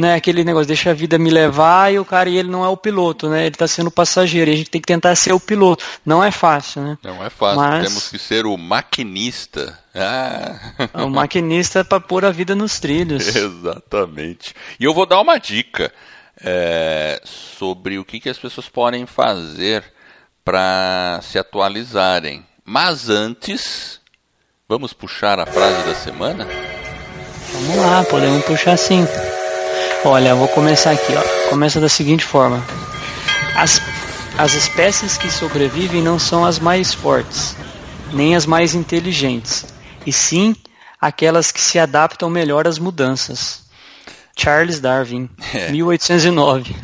né? 0.00 0.14
Aquele 0.14 0.42
negócio, 0.42 0.66
deixa 0.66 0.90
a 0.90 0.94
vida 0.94 1.18
me 1.18 1.30
levar 1.30 1.92
e 1.92 1.98
o 1.98 2.04
cara, 2.04 2.28
e 2.28 2.36
ele 2.36 2.50
não 2.50 2.64
é 2.64 2.68
o 2.68 2.76
piloto, 2.76 3.28
né? 3.28 3.42
Ele 3.46 3.54
está 3.54 3.68
sendo 3.68 3.90
passageiro. 3.90 4.50
E 4.50 4.54
a 4.54 4.56
gente 4.56 4.70
tem 4.70 4.80
que 4.80 4.86
tentar 4.86 5.14
ser 5.14 5.32
o 5.32 5.40
piloto. 5.40 5.84
Não 6.04 6.22
é 6.22 6.30
fácil, 6.30 6.82
né? 6.82 6.98
Não 7.02 7.24
é 7.24 7.30
fácil. 7.30 7.60
Mas... 7.60 7.86
Temos 7.86 8.08
que 8.08 8.18
ser 8.18 8.44
o 8.44 8.56
maquinista. 8.56 9.78
Ah. 9.94 10.58
O 11.04 11.10
maquinista 11.10 11.84
para 11.84 12.00
pôr 12.00 12.24
a 12.24 12.30
vida 12.30 12.54
nos 12.54 12.80
trilhos. 12.80 13.28
Exatamente. 13.34 14.54
E 14.80 14.84
eu 14.84 14.94
vou 14.94 15.06
dar 15.06 15.20
uma 15.20 15.38
dica 15.38 15.92
é, 16.42 17.20
sobre 17.24 17.98
o 17.98 18.04
que, 18.04 18.20
que 18.20 18.28
as 18.28 18.38
pessoas 18.38 18.68
podem 18.68 19.06
fazer 19.06 19.84
para 20.44 21.20
se 21.22 21.38
atualizarem. 21.38 22.44
Mas 22.64 23.08
antes, 23.08 24.00
vamos 24.68 24.92
puxar 24.92 25.38
a 25.38 25.46
frase 25.46 25.86
da 25.86 25.94
semana? 25.94 26.46
Vamos 27.52 27.76
lá, 27.76 28.04
podemos 28.04 28.44
puxar 28.44 28.76
sim. 28.76 29.06
Olha, 30.04 30.34
vou 30.34 30.48
começar 30.48 30.92
aqui, 30.92 31.12
ó. 31.14 31.50
Começa 31.50 31.80
da 31.80 31.88
seguinte 31.88 32.24
forma: 32.24 32.64
as, 33.56 33.80
as 34.38 34.54
espécies 34.54 35.16
que 35.16 35.30
sobrevivem 35.30 36.02
não 36.02 36.18
são 36.18 36.44
as 36.44 36.58
mais 36.58 36.94
fortes, 36.94 37.54
nem 38.12 38.34
as 38.34 38.46
mais 38.46 38.74
inteligentes, 38.74 39.66
e 40.06 40.12
sim 40.12 40.54
aquelas 41.00 41.50
que 41.52 41.60
se 41.60 41.78
adaptam 41.78 42.30
melhor 42.30 42.66
às 42.66 42.78
mudanças. 42.78 43.62
Charles 44.36 44.80
Darwin, 44.80 45.28
é. 45.52 45.70
1809. 45.70 46.74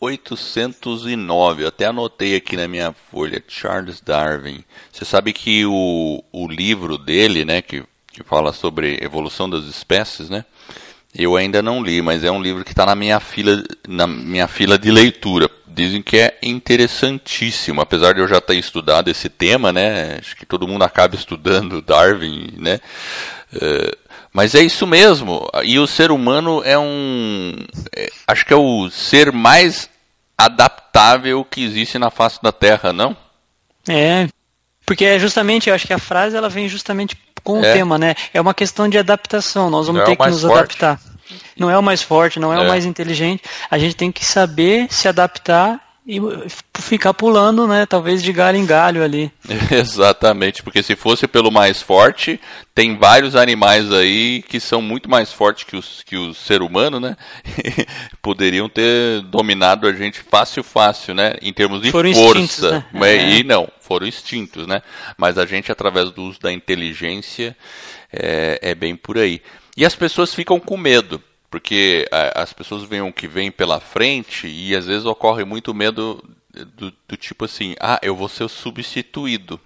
1809, 0.00 1.62
eu 1.62 1.68
até 1.68 1.86
anotei 1.86 2.36
aqui 2.36 2.56
na 2.56 2.68
minha 2.68 2.94
folha, 3.10 3.42
Charles 3.46 4.00
Darwin. 4.00 4.64
Você 4.92 5.04
sabe 5.04 5.32
que 5.32 5.66
o, 5.66 6.22
o 6.32 6.48
livro 6.48 6.96
dele, 6.98 7.44
né, 7.44 7.60
que 7.60 7.84
que 8.16 8.22
fala 8.22 8.50
sobre 8.50 8.98
evolução 9.02 9.48
das 9.48 9.66
espécies, 9.66 10.30
né? 10.30 10.42
Eu 11.14 11.36
ainda 11.36 11.62
não 11.62 11.82
li, 11.82 12.00
mas 12.00 12.24
é 12.24 12.30
um 12.30 12.40
livro 12.40 12.64
que 12.64 12.72
está 12.72 12.86
na 12.86 12.94
minha 12.94 13.20
fila, 13.20 13.62
na 13.86 14.06
minha 14.06 14.48
fila 14.48 14.78
de 14.78 14.90
leitura. 14.90 15.50
Dizem 15.76 16.00
que 16.00 16.16
é 16.16 16.38
interessantíssimo, 16.42 17.82
apesar 17.82 18.14
de 18.14 18.20
eu 18.20 18.26
já 18.26 18.40
ter 18.40 18.54
estudado 18.54 19.10
esse 19.10 19.28
tema, 19.28 19.70
né? 19.70 20.16
Acho 20.18 20.34
que 20.34 20.46
todo 20.46 20.66
mundo 20.66 20.82
acaba 20.82 21.14
estudando 21.14 21.82
Darwin, 21.84 22.54
né? 22.56 22.80
Uh, 23.52 23.94
mas 24.32 24.54
é 24.54 24.62
isso 24.62 24.86
mesmo. 24.86 25.46
E 25.62 25.78
o 25.78 25.86
ser 25.86 26.10
humano 26.10 26.62
é 26.64 26.78
um, 26.78 27.54
é, 27.94 28.08
acho 28.26 28.46
que 28.46 28.54
é 28.54 28.56
o 28.56 28.88
ser 28.90 29.30
mais 29.30 29.90
adaptável 30.38 31.44
que 31.44 31.62
existe 31.62 31.98
na 31.98 32.10
face 32.10 32.42
da 32.42 32.52
Terra, 32.52 32.90
não? 32.90 33.14
É, 33.86 34.28
porque 34.86 35.04
é 35.04 35.18
justamente, 35.18 35.68
eu 35.68 35.74
acho 35.74 35.86
que 35.86 35.92
a 35.92 35.98
frase 35.98 36.34
ela 36.34 36.48
vem 36.48 36.70
justamente 36.70 37.18
com 37.44 37.62
é. 37.62 37.70
o 37.70 37.72
tema, 37.74 37.98
né? 37.98 38.14
É 38.32 38.40
uma 38.40 38.54
questão 38.54 38.88
de 38.88 38.96
adaptação, 38.96 39.68
nós 39.68 39.88
vamos 39.88 40.00
é 40.00 40.04
ter 40.06 40.16
que 40.16 40.26
nos 40.26 40.40
forte. 40.40 40.82
adaptar. 40.82 41.15
Não 41.56 41.70
é 41.70 41.78
o 41.78 41.82
mais 41.82 42.02
forte, 42.02 42.38
não 42.38 42.52
é, 42.52 42.56
é, 42.56 42.60
o 42.60 42.68
mais 42.68 42.84
inteligente. 42.84 43.42
A 43.70 43.78
gente 43.78 43.96
tem 43.96 44.12
que 44.12 44.24
saber 44.24 44.86
se 44.90 45.08
adaptar 45.08 45.80
e 46.06 46.20
ficar 46.78 47.12
pulando, 47.12 47.66
né? 47.66 47.84
Talvez 47.84 48.22
de 48.22 48.32
galho 48.32 48.56
em 48.56 48.64
galho 48.64 49.02
ali. 49.02 49.32
Exatamente, 49.72 50.62
porque 50.62 50.80
se 50.80 50.94
fosse 50.94 51.26
pelo 51.26 51.50
mais 51.50 51.82
forte, 51.82 52.40
tem 52.72 52.96
vários 52.96 53.34
animais 53.34 53.92
aí 53.92 54.44
que 54.48 54.60
são 54.60 54.80
muito 54.80 55.10
mais 55.10 55.32
fortes 55.32 55.64
que, 55.64 55.76
os, 55.76 56.04
que 56.04 56.16
o 56.16 56.32
ser 56.32 56.62
humano, 56.62 57.00
né? 57.00 57.16
Poderiam 58.22 58.68
ter 58.68 59.20
dominado 59.22 59.88
a 59.88 59.92
gente 59.92 60.20
fácil, 60.20 60.62
fácil, 60.62 61.12
né? 61.12 61.34
Em 61.42 61.52
termos 61.52 61.82
de 61.82 61.90
foram 61.90 62.14
força. 62.14 62.84
Né? 62.92 63.16
É. 63.16 63.30
E 63.38 63.42
não, 63.42 63.68
foram 63.80 64.06
extintos, 64.06 64.64
né? 64.64 64.82
Mas 65.18 65.36
a 65.36 65.44
gente, 65.44 65.72
através 65.72 66.12
do 66.12 66.22
uso 66.22 66.38
da 66.38 66.52
inteligência, 66.52 67.56
é, 68.12 68.60
é 68.62 68.74
bem 68.76 68.94
por 68.94 69.18
aí. 69.18 69.42
E 69.76 69.84
as 69.84 69.94
pessoas 69.94 70.34
ficam 70.34 70.58
com 70.58 70.76
medo 70.76 71.22
porque 71.50 72.06
as 72.34 72.52
pessoas 72.52 72.84
veem 72.84 73.02
o 73.02 73.12
que 73.12 73.26
vem 73.28 73.50
pela 73.50 73.80
frente 73.80 74.46
e 74.46 74.74
às 74.74 74.86
vezes 74.86 75.06
ocorre 75.06 75.44
muito 75.44 75.72
medo 75.72 76.22
do, 76.76 76.92
do, 77.08 77.16
tipo 77.16 77.44
assim, 77.44 77.74
ah, 77.80 77.98
eu 78.02 78.14
vou 78.14 78.28
ser 78.28 78.48
substituído. 78.48 79.60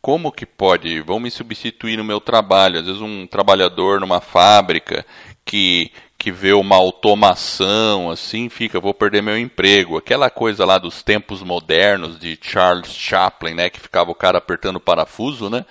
Como 0.00 0.32
que 0.32 0.46
pode? 0.46 1.00
Vão 1.00 1.20
me 1.20 1.30
substituir 1.30 1.96
no 1.96 2.04
meu 2.04 2.20
trabalho? 2.20 2.78
Às 2.78 2.86
vezes 2.86 3.00
um 3.00 3.26
trabalhador 3.26 4.00
numa 4.00 4.20
fábrica 4.20 5.04
que 5.44 5.90
que 6.20 6.32
vê 6.32 6.52
uma 6.52 6.74
automação 6.74 8.10
assim, 8.10 8.48
fica, 8.48 8.80
vou 8.80 8.92
perder 8.92 9.22
meu 9.22 9.38
emprego. 9.38 9.96
Aquela 9.96 10.28
coisa 10.28 10.64
lá 10.64 10.76
dos 10.76 11.00
tempos 11.00 11.44
modernos 11.44 12.18
de 12.18 12.36
Charles 12.42 12.92
Chaplin, 12.92 13.54
né, 13.54 13.70
que 13.70 13.78
ficava 13.78 14.10
o 14.10 14.16
cara 14.16 14.38
apertando 14.38 14.76
o 14.76 14.80
parafuso, 14.80 15.48
né? 15.48 15.64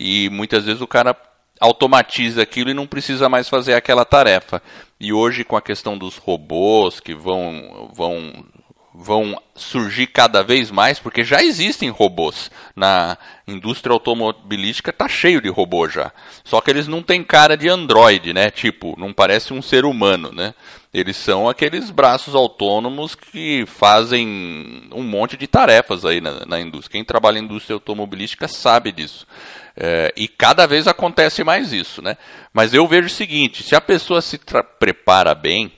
E 0.00 0.30
muitas 0.30 0.64
vezes 0.64 0.80
o 0.80 0.86
cara 0.86 1.14
automatiza 1.62 2.42
aquilo 2.42 2.70
e 2.70 2.74
não 2.74 2.86
precisa 2.86 3.28
mais 3.28 3.48
fazer 3.48 3.74
aquela 3.74 4.04
tarefa. 4.04 4.60
E 5.00 5.12
hoje 5.12 5.44
com 5.44 5.56
a 5.56 5.62
questão 5.62 5.96
dos 5.96 6.16
robôs 6.16 6.98
que 6.98 7.14
vão 7.14 7.90
vão 7.94 8.44
vão 8.94 9.40
surgir 9.54 10.08
cada 10.08 10.42
vez 10.42 10.70
mais, 10.70 10.98
porque 10.98 11.24
já 11.24 11.42
existem 11.42 11.88
robôs. 11.88 12.50
Na 12.76 13.16
indústria 13.48 13.92
automobilística 13.92 14.90
está 14.90 15.08
cheio 15.08 15.40
de 15.40 15.48
robô 15.48 15.88
já. 15.88 16.12
Só 16.44 16.60
que 16.60 16.70
eles 16.70 16.86
não 16.86 17.02
têm 17.02 17.24
cara 17.24 17.56
de 17.56 17.68
androide, 17.68 18.34
né? 18.34 18.50
Tipo, 18.50 18.94
não 18.98 19.12
parece 19.12 19.54
um 19.54 19.62
ser 19.62 19.84
humano, 19.84 20.30
né? 20.32 20.52
Eles 20.92 21.16
são 21.16 21.48
aqueles 21.48 21.90
braços 21.90 22.34
autônomos 22.34 23.14
que 23.14 23.64
fazem 23.66 24.90
um 24.92 25.02
monte 25.02 25.38
de 25.38 25.46
tarefas 25.46 26.04
aí 26.04 26.20
na, 26.20 26.44
na 26.44 26.60
indústria. 26.60 26.92
Quem 26.92 27.04
trabalha 27.04 27.38
em 27.38 27.44
indústria 27.44 27.74
automobilística 27.74 28.46
sabe 28.46 28.92
disso. 28.92 29.26
É, 29.74 30.12
e 30.14 30.28
cada 30.28 30.66
vez 30.66 30.86
acontece 30.86 31.42
mais 31.42 31.72
isso, 31.72 32.02
né? 32.02 32.18
Mas 32.52 32.74
eu 32.74 32.86
vejo 32.86 33.06
o 33.06 33.10
seguinte: 33.10 33.62
se 33.62 33.74
a 33.74 33.80
pessoa 33.80 34.20
se 34.20 34.38
prepara 34.78 35.34
bem 35.34 35.72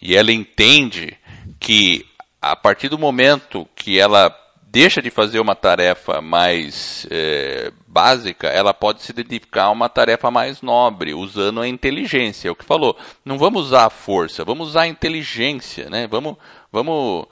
e 0.00 0.16
ela 0.16 0.32
entende 0.32 1.18
que 1.60 2.06
a 2.40 2.56
partir 2.56 2.88
do 2.88 2.98
momento 2.98 3.68
que 3.76 3.98
ela 3.98 4.34
deixa 4.76 5.00
de 5.00 5.08
fazer 5.08 5.40
uma 5.40 5.54
tarefa 5.54 6.20
mais 6.20 7.06
é, 7.10 7.72
básica, 7.86 8.46
ela 8.48 8.74
pode 8.74 9.02
se 9.02 9.10
dedicar 9.10 9.64
a 9.64 9.70
uma 9.70 9.88
tarefa 9.88 10.30
mais 10.30 10.60
nobre, 10.60 11.14
usando 11.14 11.62
a 11.62 11.66
inteligência. 11.66 12.48
É 12.48 12.50
o 12.50 12.54
que 12.54 12.62
falou. 12.62 12.94
Não 13.24 13.38
vamos 13.38 13.68
usar 13.68 13.86
a 13.86 13.90
força, 13.90 14.44
vamos 14.44 14.68
usar 14.68 14.82
a 14.82 14.86
inteligência, 14.86 15.88
né? 15.88 16.06
Vamos, 16.06 16.36
vamos, 16.70 17.24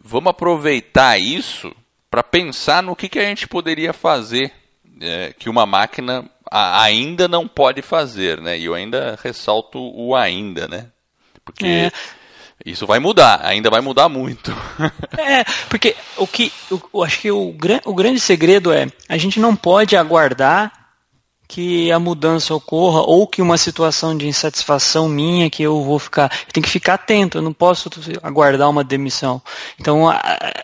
vamos 0.00 0.30
aproveitar 0.30 1.18
isso 1.18 1.74
para 2.08 2.22
pensar 2.22 2.84
no 2.84 2.94
que, 2.94 3.08
que 3.08 3.18
a 3.18 3.24
gente 3.24 3.48
poderia 3.48 3.92
fazer 3.92 4.52
é, 5.00 5.34
que 5.36 5.50
uma 5.50 5.66
máquina 5.66 6.30
ainda 6.52 7.26
não 7.26 7.48
pode 7.48 7.82
fazer, 7.82 8.40
né? 8.40 8.56
E 8.56 8.66
eu 8.66 8.74
ainda 8.74 9.18
ressalto 9.20 9.80
o 9.80 10.14
ainda, 10.14 10.68
né? 10.68 10.86
Porque 11.44 11.66
é. 11.66 11.92
Isso 12.64 12.86
vai 12.86 12.98
mudar, 12.98 13.40
ainda 13.42 13.70
vai 13.70 13.80
mudar 13.80 14.08
muito. 14.08 14.54
é, 15.18 15.44
porque 15.68 15.96
o 16.16 16.26
que 16.26 16.52
eu 16.92 17.02
acho 17.02 17.20
que 17.20 17.30
o, 17.30 17.54
o 17.84 17.94
grande 17.94 18.20
segredo 18.20 18.72
é 18.72 18.86
a 19.08 19.16
gente 19.16 19.40
não 19.40 19.56
pode 19.56 19.96
aguardar 19.96 20.79
que 21.50 21.90
a 21.90 21.98
mudança 21.98 22.54
ocorra 22.54 23.00
ou 23.00 23.26
que 23.26 23.42
uma 23.42 23.58
situação 23.58 24.16
de 24.16 24.28
insatisfação 24.28 25.08
minha 25.08 25.50
que 25.50 25.64
eu 25.64 25.82
vou 25.82 25.98
ficar, 25.98 26.30
eu 26.46 26.52
tenho 26.52 26.64
que 26.64 26.70
ficar 26.70 26.94
atento, 26.94 27.38
eu 27.38 27.42
não 27.42 27.52
posso 27.52 27.90
aguardar 28.22 28.70
uma 28.70 28.84
demissão. 28.84 29.42
Então, 29.76 30.06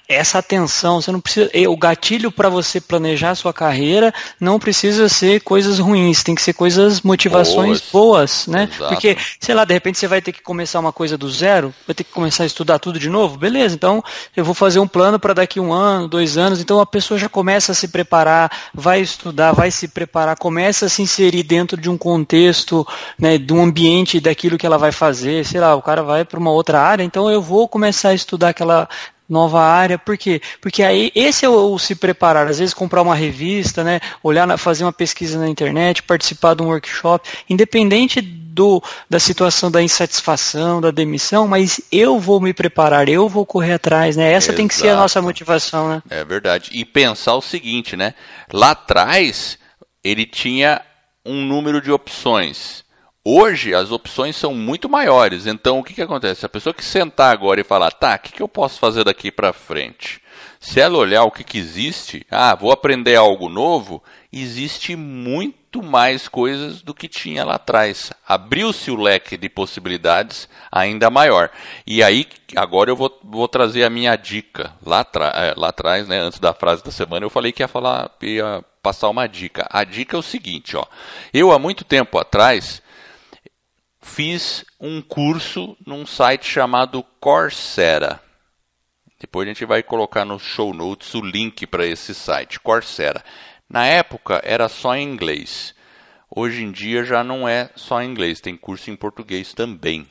essa 0.08 0.38
atenção, 0.38 1.02
você 1.02 1.10
não 1.10 1.20
precisa, 1.20 1.50
o 1.68 1.76
gatilho 1.76 2.30
para 2.30 2.48
você 2.48 2.80
planejar 2.80 3.30
a 3.30 3.34
sua 3.34 3.52
carreira 3.52 4.14
não 4.38 4.60
precisa 4.60 5.08
ser 5.08 5.40
coisas 5.40 5.80
ruins, 5.80 6.22
tem 6.22 6.36
que 6.36 6.42
ser 6.42 6.52
coisas 6.52 7.00
motivações 7.00 7.82
boas, 7.90 8.44
boas 8.44 8.46
né? 8.46 8.68
Exato. 8.72 8.94
Porque, 8.94 9.16
sei 9.40 9.56
lá, 9.56 9.64
de 9.64 9.74
repente 9.74 9.98
você 9.98 10.06
vai 10.06 10.22
ter 10.22 10.30
que 10.30 10.40
começar 10.40 10.78
uma 10.78 10.92
coisa 10.92 11.18
do 11.18 11.28
zero, 11.28 11.74
vai 11.84 11.94
ter 11.94 12.04
que 12.04 12.12
começar 12.12 12.44
a 12.44 12.46
estudar 12.46 12.78
tudo 12.78 12.96
de 12.96 13.10
novo, 13.10 13.36
beleza? 13.36 13.74
Então, 13.74 14.04
eu 14.36 14.44
vou 14.44 14.54
fazer 14.54 14.78
um 14.78 14.86
plano 14.86 15.18
para 15.18 15.34
daqui 15.34 15.58
um 15.58 15.72
ano, 15.72 16.06
dois 16.06 16.38
anos, 16.38 16.60
então 16.60 16.78
a 16.78 16.86
pessoa 16.86 17.18
já 17.18 17.28
começa 17.28 17.72
a 17.72 17.74
se 17.74 17.88
preparar, 17.88 18.52
vai 18.72 19.00
estudar, 19.00 19.50
vai 19.50 19.72
se 19.72 19.88
preparar, 19.88 20.36
começa 20.38 20.75
começa 20.76 20.86
a 20.86 20.88
se 20.90 21.00
inserir 21.00 21.42
dentro 21.42 21.80
de 21.80 21.88
um 21.88 21.96
contexto, 21.96 22.86
né, 23.18 23.38
de 23.38 23.50
um 23.52 23.62
ambiente 23.62 24.20
daquilo 24.20 24.58
que 24.58 24.66
ela 24.66 24.76
vai 24.76 24.92
fazer, 24.92 25.44
sei 25.44 25.58
lá, 25.58 25.74
o 25.74 25.80
cara 25.80 26.02
vai 26.02 26.22
para 26.22 26.38
uma 26.38 26.50
outra 26.50 26.80
área, 26.80 27.02
então 27.02 27.30
eu 27.30 27.40
vou 27.40 27.66
começar 27.66 28.10
a 28.10 28.14
estudar 28.14 28.50
aquela 28.50 28.86
nova 29.26 29.60
área, 29.62 29.98
por 29.98 30.18
quê? 30.18 30.40
Porque 30.60 30.82
aí 30.82 31.10
esse 31.14 31.46
é 31.46 31.48
o, 31.48 31.72
o 31.72 31.78
se 31.78 31.94
preparar, 31.94 32.46
às 32.46 32.58
vezes 32.58 32.74
comprar 32.74 33.00
uma 33.00 33.14
revista, 33.14 33.82
né, 33.82 34.00
olhar, 34.22 34.46
na, 34.46 34.58
fazer 34.58 34.84
uma 34.84 34.92
pesquisa 34.92 35.38
na 35.38 35.48
internet, 35.48 36.02
participar 36.02 36.54
de 36.54 36.62
um 36.62 36.66
workshop, 36.66 37.26
independente 37.48 38.20
do, 38.20 38.82
da 39.08 39.18
situação 39.18 39.70
da 39.70 39.82
insatisfação, 39.82 40.80
da 40.80 40.90
demissão, 40.90 41.48
mas 41.48 41.80
eu 41.90 42.20
vou 42.20 42.38
me 42.38 42.52
preparar, 42.52 43.08
eu 43.08 43.30
vou 43.30 43.46
correr 43.46 43.74
atrás, 43.74 44.14
né? 44.14 44.30
Essa 44.30 44.48
Exato. 44.48 44.56
tem 44.56 44.68
que 44.68 44.74
ser 44.74 44.90
a 44.90 44.96
nossa 44.96 45.20
motivação, 45.22 45.88
né? 45.88 46.02
É 46.08 46.24
verdade. 46.24 46.70
E 46.72 46.84
pensar 46.84 47.34
o 47.34 47.42
seguinte, 47.42 47.96
né? 47.96 48.14
Lá 48.52 48.70
atrás 48.70 49.58
ele 50.06 50.24
tinha 50.24 50.80
um 51.24 51.44
número 51.44 51.80
de 51.80 51.90
opções. 51.90 52.84
Hoje 53.24 53.74
as 53.74 53.90
opções 53.90 54.36
são 54.36 54.54
muito 54.54 54.88
maiores. 54.88 55.46
Então 55.46 55.80
o 55.80 55.84
que, 55.84 55.94
que 55.94 56.02
acontece? 56.02 56.46
A 56.46 56.48
pessoa 56.48 56.72
que 56.72 56.84
sentar 56.84 57.32
agora 57.32 57.60
e 57.60 57.64
falar, 57.64 57.90
tá, 57.90 58.14
o 58.14 58.18
que, 58.20 58.32
que 58.32 58.42
eu 58.42 58.46
posso 58.46 58.78
fazer 58.78 59.02
daqui 59.02 59.32
para 59.32 59.52
frente? 59.52 60.22
Se 60.60 60.80
ela 60.80 60.96
olhar 60.96 61.24
o 61.24 61.30
que, 61.30 61.42
que 61.42 61.58
existe, 61.58 62.24
ah, 62.30 62.54
vou 62.54 62.70
aprender 62.70 63.16
algo 63.16 63.48
novo, 63.48 64.00
existe 64.32 64.94
muito 64.94 65.65
mais 65.82 66.28
coisas 66.28 66.82
do 66.82 66.94
que 66.94 67.08
tinha 67.08 67.44
lá 67.44 67.54
atrás. 67.54 68.12
Abriu-se 68.26 68.90
o 68.90 68.96
leque 68.96 69.36
de 69.36 69.48
possibilidades 69.48 70.48
ainda 70.70 71.10
maior. 71.10 71.50
E 71.86 72.02
aí, 72.02 72.26
agora 72.54 72.90
eu 72.90 72.96
vou, 72.96 73.18
vou 73.22 73.48
trazer 73.48 73.84
a 73.84 73.90
minha 73.90 74.16
dica. 74.16 74.72
Lá, 74.84 75.06
é, 75.34 75.54
lá 75.56 75.68
atrás, 75.68 76.08
né, 76.08 76.18
antes 76.18 76.38
da 76.38 76.54
frase 76.54 76.82
da 76.84 76.90
semana, 76.90 77.24
eu 77.24 77.30
falei 77.30 77.52
que 77.52 77.62
ia 77.62 77.68
falar, 77.68 78.10
ia 78.22 78.64
passar 78.82 79.08
uma 79.08 79.26
dica. 79.26 79.66
A 79.70 79.84
dica 79.84 80.16
é 80.16 80.20
o 80.20 80.22
seguinte, 80.22 80.76
ó. 80.76 80.84
Eu 81.32 81.52
há 81.52 81.58
muito 81.58 81.84
tempo 81.84 82.18
atrás 82.18 82.82
fiz 84.00 84.64
um 84.80 85.02
curso 85.02 85.76
num 85.84 86.06
site 86.06 86.46
chamado 86.46 87.02
Coursera. 87.20 88.20
Depois 89.18 89.46
a 89.46 89.50
gente 89.50 89.64
vai 89.64 89.82
colocar 89.82 90.24
no 90.24 90.38
show 90.38 90.72
notes 90.72 91.12
o 91.14 91.20
link 91.20 91.66
para 91.66 91.86
esse 91.86 92.14
site, 92.14 92.60
Coursera. 92.60 93.24
Na 93.68 93.86
época 93.86 94.40
era 94.44 94.68
só 94.68 94.94
em 94.94 95.02
inglês. 95.02 95.74
Hoje 96.30 96.62
em 96.62 96.70
dia 96.70 97.04
já 97.04 97.24
não 97.24 97.48
é 97.48 97.70
só 97.74 98.02
em 98.02 98.10
inglês, 98.10 98.40
tem 98.40 98.56
curso 98.56 98.90
em 98.90 98.96
português 98.96 99.52
também. 99.52 100.06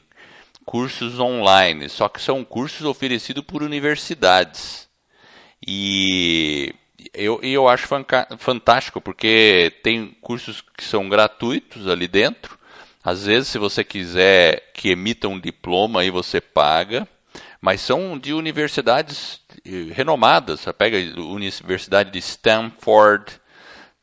Cursos 0.65 1.19
online, 1.19 1.87
só 1.89 2.09
que 2.09 2.21
são 2.21 2.43
cursos 2.43 2.85
oferecidos 2.85 3.43
por 3.43 3.61
universidades. 3.63 4.89
E 5.65 6.73
eu, 7.13 7.39
eu 7.41 7.67
acho 7.67 7.87
fantástico, 8.37 8.99
porque 8.99 9.71
tem 9.83 10.15
cursos 10.21 10.61
que 10.61 10.83
são 10.83 11.07
gratuitos 11.07 11.87
ali 11.87 12.07
dentro. 12.07 12.57
Às 13.03 13.25
vezes, 13.25 13.49
se 13.49 13.57
você 13.57 13.83
quiser 13.83 14.71
que 14.73 14.89
emita 14.89 15.27
um 15.27 15.39
diploma, 15.39 16.01
aí 16.01 16.09
você 16.09 16.41
paga. 16.41 17.07
Mas 17.61 17.81
são 17.81 18.17
de 18.17 18.33
universidades 18.33 19.41
eh, 19.65 19.91
renomadas. 19.93 20.61
Você 20.61 20.73
pega 20.73 20.97
a 20.97 21.21
Universidade 21.21 22.11
de 22.11 22.19
Stanford, 22.19 23.39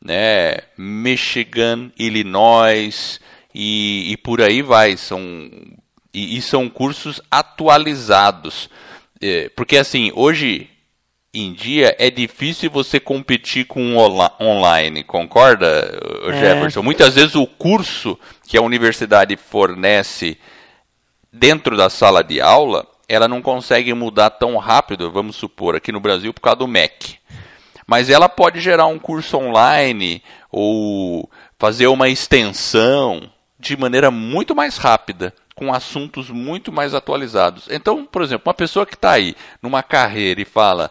né, 0.02 0.56
Michigan, 0.76 1.90
Illinois 1.98 3.20
e, 3.54 4.12
e 4.12 4.16
por 4.16 4.40
aí 4.40 4.62
vai. 4.62 4.96
São, 4.96 5.20
e, 6.12 6.36
e 6.36 6.42
são 6.42 6.68
cursos 6.68 7.20
atualizados. 7.30 8.68
É, 9.20 9.48
porque 9.50 9.76
assim, 9.76 10.10
hoje 10.14 10.68
em 11.34 11.52
dia 11.52 11.96
é 11.98 12.10
difícil 12.10 12.70
você 12.70 13.00
competir 13.00 13.64
com 13.66 13.96
online, 14.40 15.02
concorda, 15.04 15.98
é. 16.28 16.32
Jefferson? 16.38 16.80
É. 16.80 16.82
Muitas 16.82 17.14
vezes 17.14 17.34
o 17.34 17.46
curso 17.46 18.18
que 18.46 18.56
a 18.56 18.62
universidade 18.62 19.36
fornece 19.36 20.36
dentro 21.32 21.76
da 21.76 21.88
sala 21.88 22.22
de 22.22 22.40
aula, 22.40 22.86
ela 23.08 23.26
não 23.26 23.40
consegue 23.40 23.94
mudar 23.94 24.30
tão 24.30 24.56
rápido, 24.58 25.10
vamos 25.10 25.36
supor, 25.36 25.74
aqui 25.74 25.90
no 25.90 26.00
Brasil, 26.00 26.34
por 26.34 26.40
causa 26.40 26.58
do 26.58 26.68
MEC. 26.68 27.18
Mas 27.86 28.08
ela 28.08 28.28
pode 28.28 28.60
gerar 28.60 28.86
um 28.86 28.98
curso 28.98 29.36
online 29.36 30.22
ou 30.50 31.28
fazer 31.58 31.86
uma 31.86 32.08
extensão 32.08 33.30
de 33.58 33.76
maneira 33.76 34.10
muito 34.10 34.54
mais 34.54 34.76
rápida, 34.76 35.32
com 35.54 35.72
assuntos 35.72 36.30
muito 36.30 36.72
mais 36.72 36.94
atualizados. 36.94 37.68
Então, 37.70 38.04
por 38.04 38.22
exemplo, 38.22 38.48
uma 38.48 38.54
pessoa 38.54 38.84
que 38.84 38.94
está 38.94 39.12
aí 39.12 39.36
numa 39.62 39.82
carreira 39.82 40.40
e 40.40 40.44
fala: 40.44 40.90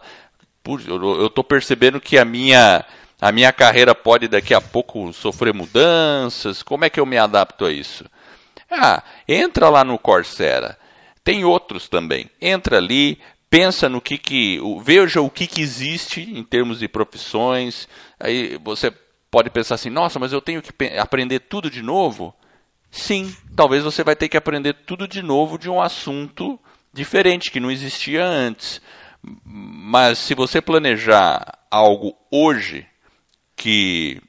eu 0.86 1.26
estou 1.26 1.44
percebendo 1.44 2.00
que 2.00 2.16
a 2.16 2.24
minha, 2.24 2.84
a 3.20 3.32
minha 3.32 3.52
carreira 3.52 3.94
pode 3.94 4.28
daqui 4.28 4.54
a 4.54 4.60
pouco 4.60 5.12
sofrer 5.12 5.52
mudanças, 5.52 6.62
como 6.62 6.84
é 6.84 6.90
que 6.90 7.00
eu 7.00 7.06
me 7.06 7.18
adapto 7.18 7.64
a 7.64 7.72
isso? 7.72 8.04
Ah, 8.70 9.02
entra 9.28 9.68
lá 9.68 9.84
no 9.84 9.98
Coursera. 9.98 10.78
Tem 11.24 11.44
outros 11.44 11.88
também. 11.88 12.28
Entra 12.40 12.78
ali, 12.78 13.20
pensa 13.52 13.86
no 13.86 14.00
que 14.00 14.16
que, 14.16 14.58
veja 14.82 15.20
o 15.20 15.28
que 15.28 15.46
que 15.46 15.60
existe 15.60 16.22
em 16.22 16.42
termos 16.42 16.78
de 16.78 16.88
profissões. 16.88 17.86
Aí 18.18 18.58
você 18.64 18.90
pode 19.30 19.50
pensar 19.50 19.74
assim: 19.74 19.90
"Nossa, 19.90 20.18
mas 20.18 20.32
eu 20.32 20.40
tenho 20.40 20.62
que 20.62 20.72
aprender 20.98 21.40
tudo 21.40 21.70
de 21.70 21.82
novo?" 21.82 22.34
Sim, 22.90 23.34
talvez 23.54 23.84
você 23.84 24.02
vai 24.02 24.16
ter 24.16 24.30
que 24.30 24.38
aprender 24.38 24.72
tudo 24.86 25.06
de 25.06 25.20
novo 25.20 25.58
de 25.58 25.68
um 25.68 25.82
assunto 25.82 26.58
diferente 26.94 27.50
que 27.50 27.60
não 27.60 27.70
existia 27.70 28.24
antes. 28.24 28.80
Mas 29.44 30.18
se 30.18 30.34
você 30.34 30.60
planejar 30.62 31.58
algo 31.70 32.16
hoje 32.30 32.86
que 33.54 34.20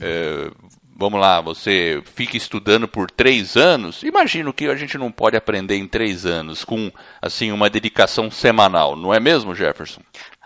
é, 0.00 0.50
vamos 1.02 1.20
lá, 1.20 1.40
você 1.40 2.00
fica 2.14 2.36
estudando 2.36 2.86
por 2.86 3.10
três 3.10 3.56
anos, 3.56 4.04
imagino 4.04 4.52
que 4.52 4.66
a 4.66 4.76
gente 4.76 4.96
não 4.96 5.10
pode 5.10 5.36
aprender 5.36 5.74
em 5.74 5.84
três 5.84 6.24
anos 6.24 6.64
com 6.64 6.92
assim 7.20 7.50
uma 7.50 7.68
dedicação 7.68 8.30
semanal, 8.30 8.94
não 8.94 9.12
é 9.12 9.18
mesmo, 9.18 9.52
Jefferson? 9.52 10.00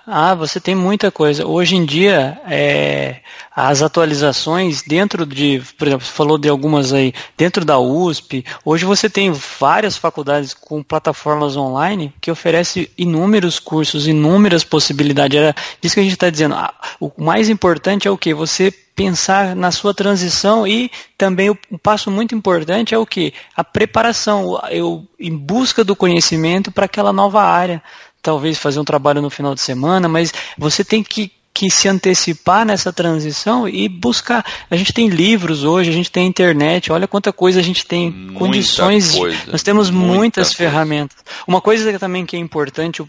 Ah, 0.09 0.37
você 0.37 0.61
tem 0.61 0.73
muita 0.73 1.11
coisa. 1.11 1.45
Hoje 1.45 1.75
em 1.75 1.85
dia, 1.85 2.41
é, 2.47 3.17
as 3.55 3.83
atualizações 3.83 4.81
dentro 4.83 5.27
de, 5.27 5.61
por 5.77 5.89
exemplo, 5.89 6.07
você 6.07 6.13
falou 6.13 6.39
de 6.39 6.49
algumas 6.49 6.93
aí, 6.93 7.13
dentro 7.37 7.65
da 7.65 7.81
USP, 7.81 8.45
hoje 8.65 8.85
você 8.85 9.11
tem 9.11 9.33
várias 9.33 9.97
faculdades 9.97 10.55
com 10.55 10.81
plataformas 10.81 11.57
online 11.57 12.15
que 12.21 12.31
oferecem 12.31 12.89
inúmeros 12.97 13.59
cursos, 13.59 14.07
inúmeras 14.07 14.63
possibilidades. 14.63 15.37
Era 15.37 15.57
isso 15.83 15.95
que 15.95 16.01
a 16.01 16.05
gente 16.05 16.13
está 16.13 16.31
dizendo. 16.31 16.55
Ah, 16.55 16.73
o 17.01 17.11
mais 17.19 17.49
importante 17.49 18.07
é 18.07 18.11
o 18.11 18.17
que? 18.17 18.33
Você 18.33 18.71
pensar 18.95 19.57
na 19.57 19.73
sua 19.73 19.93
transição 19.93 20.65
e 20.65 20.89
também 21.19 21.51
um 21.51 21.77
passo 21.77 22.13
muito 22.13 22.33
importante 22.33 22.95
é 22.95 22.99
o 22.99 23.05
que? 23.05 23.35
A 23.57 23.65
preparação, 23.65 24.59
eu 24.71 25.05
em 25.19 25.37
busca 25.37 25.83
do 25.83 25.97
conhecimento 25.97 26.71
para 26.71 26.85
aquela 26.87 27.13
nova 27.13 27.43
área 27.43 27.83
talvez 28.27 28.59
fazer 28.59 28.81
um 28.81 28.85
trabalho 28.85 29.23
no 29.23 29.31
final 29.31 29.55
de 29.55 29.61
semana, 29.61 30.09
mas 30.09 30.33
você 30.59 30.85
tem 30.85 31.03
que 31.03 31.31
que 31.55 31.71
se 31.71 31.89
antecipar 31.89 32.67
nessa 32.67 32.93
transição 32.93 33.67
e 33.67 33.89
buscar. 33.89 34.45
A 34.71 34.77
gente 34.77 34.93
tem 34.93 35.09
livros 35.09 35.65
hoje, 35.65 35.89
a 35.89 35.93
gente 35.93 36.11
tem 36.11 36.27
internet, 36.27 36.93
olha 36.93 37.09
quanta 37.09 37.33
coisa 37.33 37.61
a 37.61 37.63
gente 37.63 37.87
tem, 37.87 38.11
Muita 38.11 38.39
condições. 38.39 39.13
Coisa. 39.13 39.39
Nós 39.51 39.63
temos 39.63 39.89
Muita 39.89 40.15
muitas 40.15 40.49
coisa. 40.49 40.59
ferramentas. 40.59 41.17
Uma 41.49 41.63
coisa 41.63 41.99
também 41.99 42.27
que 42.27 42.37
é 42.37 42.39
importante 42.39 43.03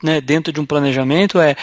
né, 0.00 0.20
dentro 0.20 0.52
de 0.52 0.60
um 0.60 0.64
planejamento 0.64 1.40
é 1.40 1.56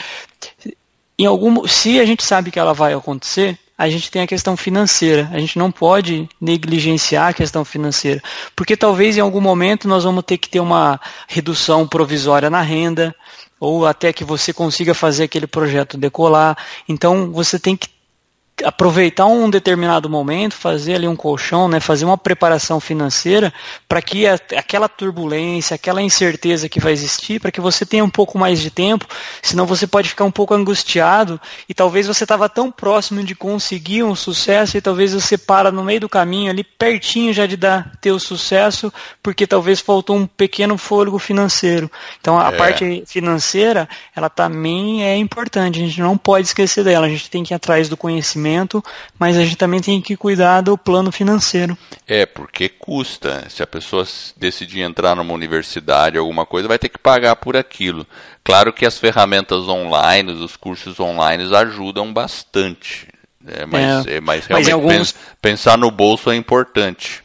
em 1.18 1.26
algum, 1.26 1.66
se 1.66 2.02
a 2.02 2.06
gente 2.06 2.22
sabe 2.22 2.52
que 2.52 2.60
ela 2.60 2.74
vai 2.74 2.94
acontecer, 2.94 3.58
a 3.78 3.90
gente 3.90 4.10
tem 4.10 4.22
a 4.22 4.28
questão 4.28 4.56
financeira. 4.56 5.30
A 5.32 5.40
gente 5.40 5.58
não 5.58 5.72
pode 5.72 6.30
negligenciar 6.40 7.30
a 7.30 7.34
questão 7.34 7.66
financeira, 7.66 8.22
porque 8.56 8.78
talvez 8.78 9.18
em 9.18 9.22
algum 9.22 9.42
momento 9.42 9.88
nós 9.88 10.04
vamos 10.04 10.24
ter 10.24 10.38
que 10.38 10.50
ter 10.50 10.60
uma 10.60 11.00
redução 11.28 11.88
provisória 11.88 12.50
na 12.50 12.62
renda, 12.62 13.16
ou 13.60 13.86
até 13.86 14.14
que 14.14 14.24
você 14.24 14.54
consiga 14.54 14.94
fazer 14.94 15.24
aquele 15.24 15.48
projeto 15.48 15.98
decolar. 15.98 16.58
Então 16.88 17.32
você 17.32 17.58
tem 17.60 17.76
que 17.76 17.88
aproveitar 18.64 19.26
um 19.26 19.50
determinado 19.50 20.10
momento, 20.10 20.54
fazer 20.54 20.96
ali 20.96 21.08
um 21.08 21.16
colchão, 21.16 21.68
né, 21.68 21.80
fazer 21.80 22.06
uma 22.06 22.18
preparação 22.18 22.80
financeira 22.80 23.54
para 23.88 24.02
que 24.02 24.26
a, 24.26 24.36
aquela 24.56 24.88
turbulência, 24.88 25.76
aquela 25.76 26.02
incerteza 26.02 26.70
que 26.70 26.80
vai 26.80 26.94
existir, 26.94 27.42
para 27.42 27.52
que 27.52 27.60
você 27.60 27.86
tenha 27.86 28.04
um 28.04 28.10
pouco 28.10 28.38
mais 28.38 28.62
de 28.62 28.72
tempo, 28.72 29.06
senão 29.42 29.66
você 29.66 29.86
pode 29.86 30.08
ficar 30.08 30.24
um 30.24 30.32
pouco 30.32 30.54
angustiado 30.54 31.40
e 31.68 31.74
talvez 31.74 32.08
você 32.08 32.24
estava 32.24 32.48
tão 32.48 32.72
próximo 32.72 33.24
de 33.24 33.36
conseguir 33.36 34.04
um 34.04 34.16
sucesso 34.16 34.78
e 34.78 34.82
talvez 34.82 35.14
você 35.14 35.38
para 35.38 35.70
no 35.72 35.84
meio 35.84 36.00
do 36.00 36.10
caminho 36.10 36.50
ali 36.50 36.64
pertinho 36.64 37.34
já 37.34 37.46
de 37.46 37.58
dar 37.58 37.92
ter 38.00 38.12
o 38.12 38.20
sucesso, 38.20 38.92
porque 39.22 39.46
talvez 39.46 39.82
faltou 39.82 40.16
um 40.16 40.26
pequeno 40.26 40.78
fôlego 40.78 41.20
financeiro. 41.20 41.92
Então 42.22 42.40
a 42.40 42.54
é. 42.54 42.58
parte 42.58 43.04
financeira, 43.06 43.90
ela 44.16 44.30
também 44.30 45.04
é 45.04 45.18
importante, 45.18 45.82
a 45.82 45.86
gente 45.86 46.00
não 46.00 46.18
pode 46.18 46.48
esquecer 46.48 46.84
dela, 46.86 47.06
a 47.06 47.10
gente 47.10 47.30
tem 47.30 47.44
que 47.44 47.54
ir 47.54 47.56
atrás 47.56 47.90
do 47.90 47.98
conhecimento 47.98 48.45
conhecimento, 48.46 48.84
mas 49.18 49.36
a 49.36 49.44
gente 49.44 49.58
também 49.58 49.82
tem 49.82 50.00
que 50.02 50.16
cuidar 50.16 50.62
do 50.62 50.78
plano 50.78 51.12
financeiro. 51.12 51.78
É, 52.08 52.26
porque 52.26 52.70
custa. 52.70 53.50
Se 53.50 53.64
a 53.64 53.68
pessoa 53.68 54.06
decidir 54.38 54.82
entrar 54.82 55.16
numa 55.16 55.34
universidade, 55.34 56.18
alguma 56.18 56.46
coisa, 56.46 56.68
vai 56.68 56.78
ter 56.78 56.90
que 56.90 57.00
pagar 57.00 57.36
por 57.38 57.58
aquilo. 57.58 58.06
Claro 58.44 58.72
que 58.72 58.86
as 58.86 58.98
ferramentas 58.98 59.68
online, 59.68 60.32
os 60.32 60.56
cursos 60.56 61.00
online 61.00 61.44
ajudam 61.56 62.14
bastante. 62.14 63.08
É, 63.48 63.66
mas, 63.66 64.08
é. 64.08 64.16
É, 64.18 64.22
mas 64.22 64.46
realmente 64.46 64.72
mas 64.72 64.74
alguns... 64.74 65.16
pensar 65.42 65.78
no 65.78 65.90
bolso 65.90 66.30
é 66.32 66.36
importante. 66.36 67.24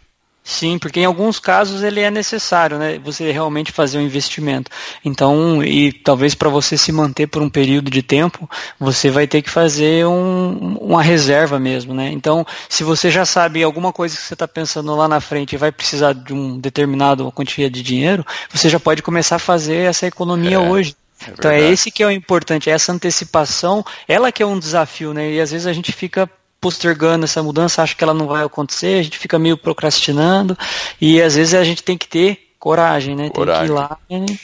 Sim, 0.50 0.80
porque 0.80 0.98
em 0.98 1.04
alguns 1.04 1.38
casos 1.38 1.84
ele 1.84 2.00
é 2.00 2.10
necessário, 2.10 2.76
né? 2.76 2.98
Você 3.04 3.30
realmente 3.30 3.70
fazer 3.70 3.98
um 3.98 4.02
investimento. 4.02 4.68
Então, 5.04 5.62
e 5.62 5.92
talvez 5.92 6.34
para 6.34 6.48
você 6.48 6.76
se 6.76 6.90
manter 6.90 7.28
por 7.28 7.40
um 7.40 7.48
período 7.48 7.88
de 7.88 8.02
tempo, 8.02 8.50
você 8.78 9.10
vai 9.10 9.28
ter 9.28 9.42
que 9.42 9.48
fazer 9.48 10.04
um, 10.06 10.76
uma 10.80 11.04
reserva 11.04 11.60
mesmo, 11.60 11.94
né? 11.94 12.10
Então, 12.10 12.44
se 12.68 12.82
você 12.82 13.12
já 13.12 13.24
sabe 13.24 13.62
alguma 13.62 13.92
coisa 13.92 14.16
que 14.16 14.22
você 14.22 14.34
está 14.34 14.48
pensando 14.48 14.92
lá 14.96 15.06
na 15.06 15.20
frente 15.20 15.52
e 15.52 15.56
vai 15.56 15.70
precisar 15.70 16.14
de 16.14 16.34
um 16.34 16.58
determinado 16.58 17.30
quantia 17.30 17.70
de 17.70 17.80
dinheiro, 17.80 18.26
você 18.52 18.68
já 18.68 18.80
pode 18.80 19.02
começar 19.02 19.36
a 19.36 19.38
fazer 19.38 19.88
essa 19.88 20.08
economia 20.08 20.56
é. 20.56 20.58
hoje. 20.58 20.96
É 21.24 21.30
então 21.30 21.50
é 21.52 21.60
esse 21.60 21.92
que 21.92 22.02
é 22.02 22.06
o 22.06 22.10
importante, 22.10 22.68
é 22.68 22.72
essa 22.72 22.90
antecipação, 22.90 23.84
ela 24.08 24.32
que 24.32 24.42
é 24.42 24.46
um 24.46 24.58
desafio, 24.58 25.14
né? 25.14 25.30
E 25.30 25.40
às 25.40 25.52
vezes 25.52 25.68
a 25.68 25.72
gente 25.72 25.92
fica 25.92 26.28
postergando 26.60 27.24
essa 27.24 27.42
mudança, 27.42 27.82
acha 27.82 27.94
que 27.94 28.04
ela 28.04 28.14
não 28.14 28.26
vai 28.26 28.44
acontecer, 28.44 28.98
a 28.98 29.02
gente 29.02 29.18
fica 29.18 29.38
meio 29.38 29.56
procrastinando 29.56 30.56
e 31.00 31.20
às 31.20 31.34
vezes 31.34 31.54
a 31.54 31.64
gente 31.64 31.82
tem 31.82 31.96
que 31.96 32.06
ter 32.06 32.54
coragem, 32.58 33.16
né? 33.16 33.30
Coragem. 33.30 33.74
Tem 33.74 33.76
que 34.06 34.14
ir 34.14 34.28
lá. 34.28 34.36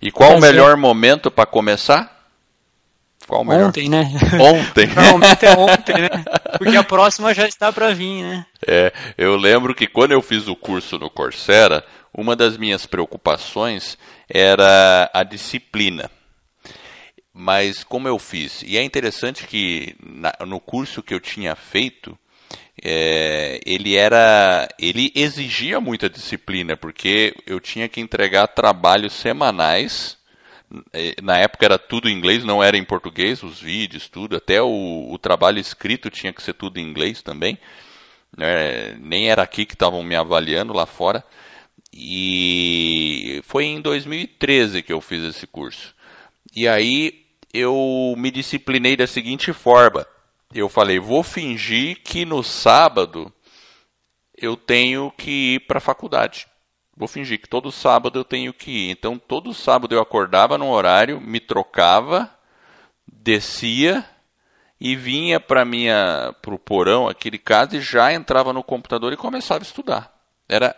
E 0.00 0.10
qual 0.10 0.32
fazer. 0.32 0.46
o 0.46 0.48
melhor 0.48 0.76
momento 0.76 1.30
para 1.30 1.46
começar? 1.46 2.14
Qual 3.26 3.42
o 3.42 3.44
melhor? 3.44 3.68
Ontem, 3.68 3.88
né? 3.88 4.10
Ontem. 4.40 4.86
Normalmente 4.94 5.46
é 5.46 5.50
ontem, 5.52 5.94
né? 6.02 6.24
Porque 6.58 6.76
a 6.76 6.84
próxima 6.84 7.34
já 7.34 7.48
está 7.48 7.72
para 7.72 7.92
vir, 7.92 8.22
né? 8.22 8.46
É, 8.66 8.92
eu 9.18 9.36
lembro 9.36 9.74
que 9.74 9.86
quando 9.86 10.12
eu 10.12 10.22
fiz 10.22 10.46
o 10.46 10.54
curso 10.54 10.98
no 10.98 11.10
Coursera, 11.10 11.84
uma 12.12 12.36
das 12.36 12.56
minhas 12.56 12.86
preocupações 12.86 13.98
era 14.28 15.10
a 15.12 15.24
disciplina 15.24 16.10
mas 17.34 17.82
como 17.82 18.06
eu 18.06 18.16
fiz? 18.16 18.62
E 18.62 18.78
é 18.78 18.84
interessante 18.84 19.44
que 19.44 19.96
na, 20.00 20.32
no 20.46 20.60
curso 20.60 21.02
que 21.02 21.12
eu 21.12 21.18
tinha 21.18 21.56
feito, 21.56 22.16
é, 22.80 23.60
ele 23.66 23.96
era, 23.96 24.68
ele 24.78 25.10
exigia 25.16 25.80
muita 25.80 26.08
disciplina 26.08 26.76
porque 26.76 27.34
eu 27.44 27.58
tinha 27.58 27.88
que 27.88 28.00
entregar 28.00 28.46
trabalhos 28.46 29.12
semanais. 29.14 30.16
É, 30.92 31.16
na 31.20 31.38
época 31.38 31.64
era 31.64 31.78
tudo 31.78 32.08
em 32.08 32.16
inglês, 32.16 32.44
não 32.44 32.62
era 32.62 32.76
em 32.76 32.84
português, 32.84 33.42
os 33.42 33.60
vídeos, 33.60 34.08
tudo. 34.08 34.36
Até 34.36 34.62
o, 34.62 35.08
o 35.10 35.18
trabalho 35.18 35.58
escrito 35.58 36.10
tinha 36.10 36.32
que 36.32 36.42
ser 36.42 36.54
tudo 36.54 36.78
em 36.78 36.88
inglês 36.88 37.20
também. 37.20 37.58
É, 38.38 38.94
nem 39.00 39.28
era 39.28 39.42
aqui 39.42 39.66
que 39.66 39.74
estavam 39.74 40.04
me 40.04 40.14
avaliando 40.14 40.72
lá 40.72 40.86
fora. 40.86 41.24
E 41.92 43.40
foi 43.44 43.64
em 43.64 43.80
2013 43.80 44.82
que 44.82 44.92
eu 44.92 45.00
fiz 45.00 45.22
esse 45.24 45.46
curso. 45.48 45.94
E 46.54 46.68
aí 46.68 47.23
eu 47.54 48.14
me 48.18 48.32
disciplinei 48.32 48.96
da 48.96 49.06
seguinte 49.06 49.52
forma. 49.52 50.04
Eu 50.52 50.68
falei, 50.68 50.98
vou 50.98 51.22
fingir 51.22 52.02
que 52.02 52.24
no 52.24 52.42
sábado 52.42 53.32
eu 54.36 54.56
tenho 54.56 55.12
que 55.16 55.54
ir 55.54 55.60
para 55.60 55.78
a 55.78 55.80
faculdade. 55.80 56.48
Vou 56.96 57.06
fingir 57.06 57.40
que 57.40 57.48
todo 57.48 57.70
sábado 57.70 58.18
eu 58.18 58.24
tenho 58.24 58.52
que 58.52 58.70
ir. 58.70 58.90
Então, 58.90 59.16
todo 59.16 59.54
sábado 59.54 59.94
eu 59.94 60.00
acordava 60.00 60.58
num 60.58 60.70
horário, 60.70 61.20
me 61.20 61.38
trocava, 61.38 62.28
descia 63.06 64.04
e 64.80 64.96
vinha 64.96 65.38
para 65.38 65.64
minha 65.64 66.34
pro 66.42 66.58
porão 66.58 67.08
aqui 67.08 67.30
de 67.30 67.38
casa 67.38 67.76
e 67.76 67.80
já 67.80 68.12
entrava 68.12 68.52
no 68.52 68.64
computador 68.64 69.12
e 69.12 69.16
começava 69.16 69.62
a 69.62 69.66
estudar. 69.66 70.12
Era 70.48 70.74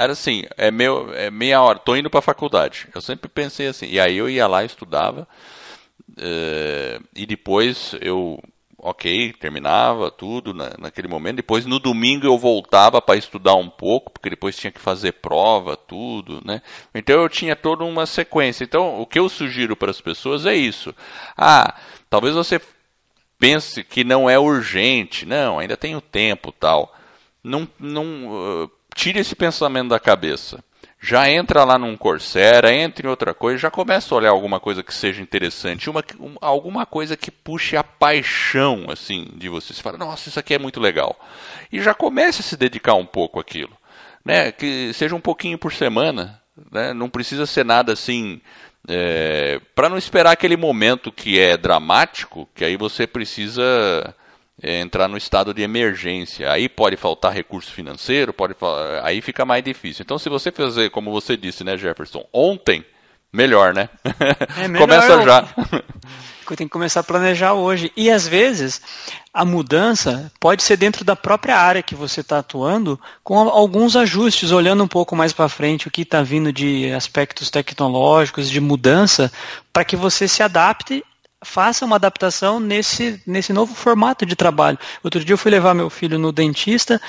era 0.00 0.12
assim, 0.12 0.44
é, 0.56 0.70
meu, 0.70 1.12
é 1.12 1.28
meia 1.28 1.60
hora, 1.60 1.80
tô 1.80 1.96
indo 1.96 2.08
para 2.08 2.20
a 2.20 2.22
faculdade. 2.22 2.86
Eu 2.94 3.00
sempre 3.00 3.28
pensei 3.28 3.66
assim. 3.66 3.86
E 3.86 3.98
aí 3.98 4.16
eu 4.16 4.30
ia 4.30 4.46
lá, 4.46 4.62
estudava, 4.62 5.26
uh, 6.18 7.04
e 7.14 7.24
depois 7.26 7.94
eu, 8.00 8.42
ok, 8.76 9.32
terminava 9.34 10.10
tudo 10.10 10.52
na, 10.52 10.72
naquele 10.78 11.08
momento. 11.08 11.36
Depois 11.36 11.66
no 11.66 11.78
domingo 11.78 12.26
eu 12.26 12.38
voltava 12.38 13.00
para 13.00 13.16
estudar 13.16 13.54
um 13.54 13.68
pouco, 13.68 14.12
porque 14.12 14.30
depois 14.30 14.56
tinha 14.56 14.70
que 14.70 14.80
fazer 14.80 15.12
prova, 15.12 15.76
tudo, 15.76 16.42
né? 16.44 16.62
Então 16.94 17.20
eu 17.20 17.28
tinha 17.28 17.56
toda 17.56 17.84
uma 17.84 18.06
sequência. 18.06 18.64
Então 18.64 19.00
o 19.00 19.06
que 19.06 19.18
eu 19.18 19.28
sugiro 19.28 19.76
para 19.76 19.90
as 19.90 20.00
pessoas 20.00 20.46
é 20.46 20.54
isso. 20.54 20.94
Ah, 21.36 21.74
talvez 22.10 22.34
você 22.34 22.60
pense 23.38 23.84
que 23.84 24.04
não 24.04 24.28
é 24.28 24.38
urgente, 24.38 25.24
não, 25.24 25.58
ainda 25.58 25.76
tenho 25.76 26.00
tempo, 26.00 26.52
tal. 26.52 26.94
Não, 27.42 27.68
não 27.78 28.64
uh, 28.64 28.70
tire 28.94 29.20
esse 29.20 29.34
pensamento 29.34 29.90
da 29.90 30.00
cabeça. 30.00 30.62
Já 31.00 31.30
entra 31.30 31.62
lá 31.64 31.78
num 31.78 31.96
Coursera, 31.96 32.74
entra 32.74 33.06
em 33.06 33.10
outra 33.10 33.32
coisa, 33.32 33.56
já 33.56 33.70
começa 33.70 34.12
a 34.12 34.18
olhar 34.18 34.30
alguma 34.30 34.58
coisa 34.58 34.82
que 34.82 34.92
seja 34.92 35.22
interessante, 35.22 35.88
uma, 35.88 36.02
um, 36.18 36.34
alguma 36.40 36.84
coisa 36.84 37.16
que 37.16 37.30
puxe 37.30 37.76
a 37.76 37.84
paixão 37.84 38.86
assim 38.88 39.28
de 39.36 39.48
você. 39.48 39.72
Você 39.72 39.80
fala, 39.80 39.96
nossa, 39.96 40.28
isso 40.28 40.40
aqui 40.40 40.54
é 40.54 40.58
muito 40.58 40.80
legal. 40.80 41.18
E 41.72 41.80
já 41.80 41.94
comece 41.94 42.40
a 42.40 42.44
se 42.44 42.56
dedicar 42.56 42.94
um 42.94 43.06
pouco 43.06 43.38
àquilo. 43.38 43.76
Né? 44.24 44.50
Que 44.50 44.92
seja 44.92 45.14
um 45.14 45.20
pouquinho 45.20 45.56
por 45.56 45.72
semana. 45.72 46.42
Né? 46.72 46.92
Não 46.92 47.08
precisa 47.08 47.46
ser 47.46 47.64
nada 47.64 47.92
assim. 47.92 48.40
É, 48.88 49.60
para 49.74 49.88
não 49.88 49.98
esperar 49.98 50.32
aquele 50.32 50.56
momento 50.56 51.12
que 51.12 51.38
é 51.38 51.56
dramático, 51.56 52.48
que 52.54 52.64
aí 52.64 52.76
você 52.76 53.06
precisa 53.06 54.14
é, 54.62 54.80
entrar 54.80 55.08
no 55.08 55.16
estado 55.16 55.54
de 55.54 55.62
emergência. 55.62 56.50
Aí 56.50 56.68
pode 56.68 56.96
faltar 56.96 57.32
recurso 57.32 57.72
financeiro, 57.72 58.32
pode 58.32 58.54
aí 59.02 59.20
fica 59.20 59.44
mais 59.44 59.62
difícil. 59.62 60.02
Então, 60.02 60.18
se 60.18 60.28
você 60.28 60.50
fazer, 60.50 60.90
como 60.90 61.10
você 61.10 61.36
disse, 61.36 61.62
né, 61.64 61.76
Jefferson, 61.76 62.24
ontem, 62.32 62.84
melhor, 63.32 63.72
né? 63.74 63.88
É 64.56 64.66
melhor 64.68 64.88
Começa 64.88 65.22
já. 65.22 65.48
Tem 66.56 66.66
que 66.66 66.72
começar 66.72 67.00
a 67.00 67.04
planejar 67.04 67.52
hoje. 67.52 67.92
E 67.94 68.10
às 68.10 68.26
vezes 68.26 68.80
a 69.34 69.44
mudança 69.44 70.32
pode 70.40 70.62
ser 70.62 70.78
dentro 70.78 71.04
da 71.04 71.14
própria 71.14 71.56
área 71.56 71.82
que 71.82 71.94
você 71.94 72.22
está 72.22 72.38
atuando, 72.38 72.98
com 73.22 73.38
alguns 73.38 73.94
ajustes, 73.94 74.50
olhando 74.50 74.82
um 74.82 74.88
pouco 74.88 75.14
mais 75.14 75.32
para 75.32 75.48
frente 75.48 75.86
o 75.86 75.90
que 75.90 76.02
está 76.02 76.22
vindo 76.22 76.50
de 76.50 76.90
aspectos 76.92 77.50
tecnológicos, 77.50 78.48
de 78.48 78.60
mudança, 78.60 79.30
para 79.72 79.84
que 79.84 79.94
você 79.94 80.26
se 80.26 80.42
adapte 80.42 81.04
faça 81.44 81.84
uma 81.84 81.96
adaptação 81.96 82.58
nesse, 82.58 83.20
nesse 83.26 83.52
novo 83.52 83.74
formato 83.74 84.26
de 84.26 84.34
trabalho. 84.34 84.78
Outro 85.02 85.24
dia 85.24 85.34
eu 85.34 85.38
fui 85.38 85.50
levar 85.50 85.74
meu 85.74 85.88
filho 85.88 86.18
no 86.18 86.32
dentista 86.32 87.00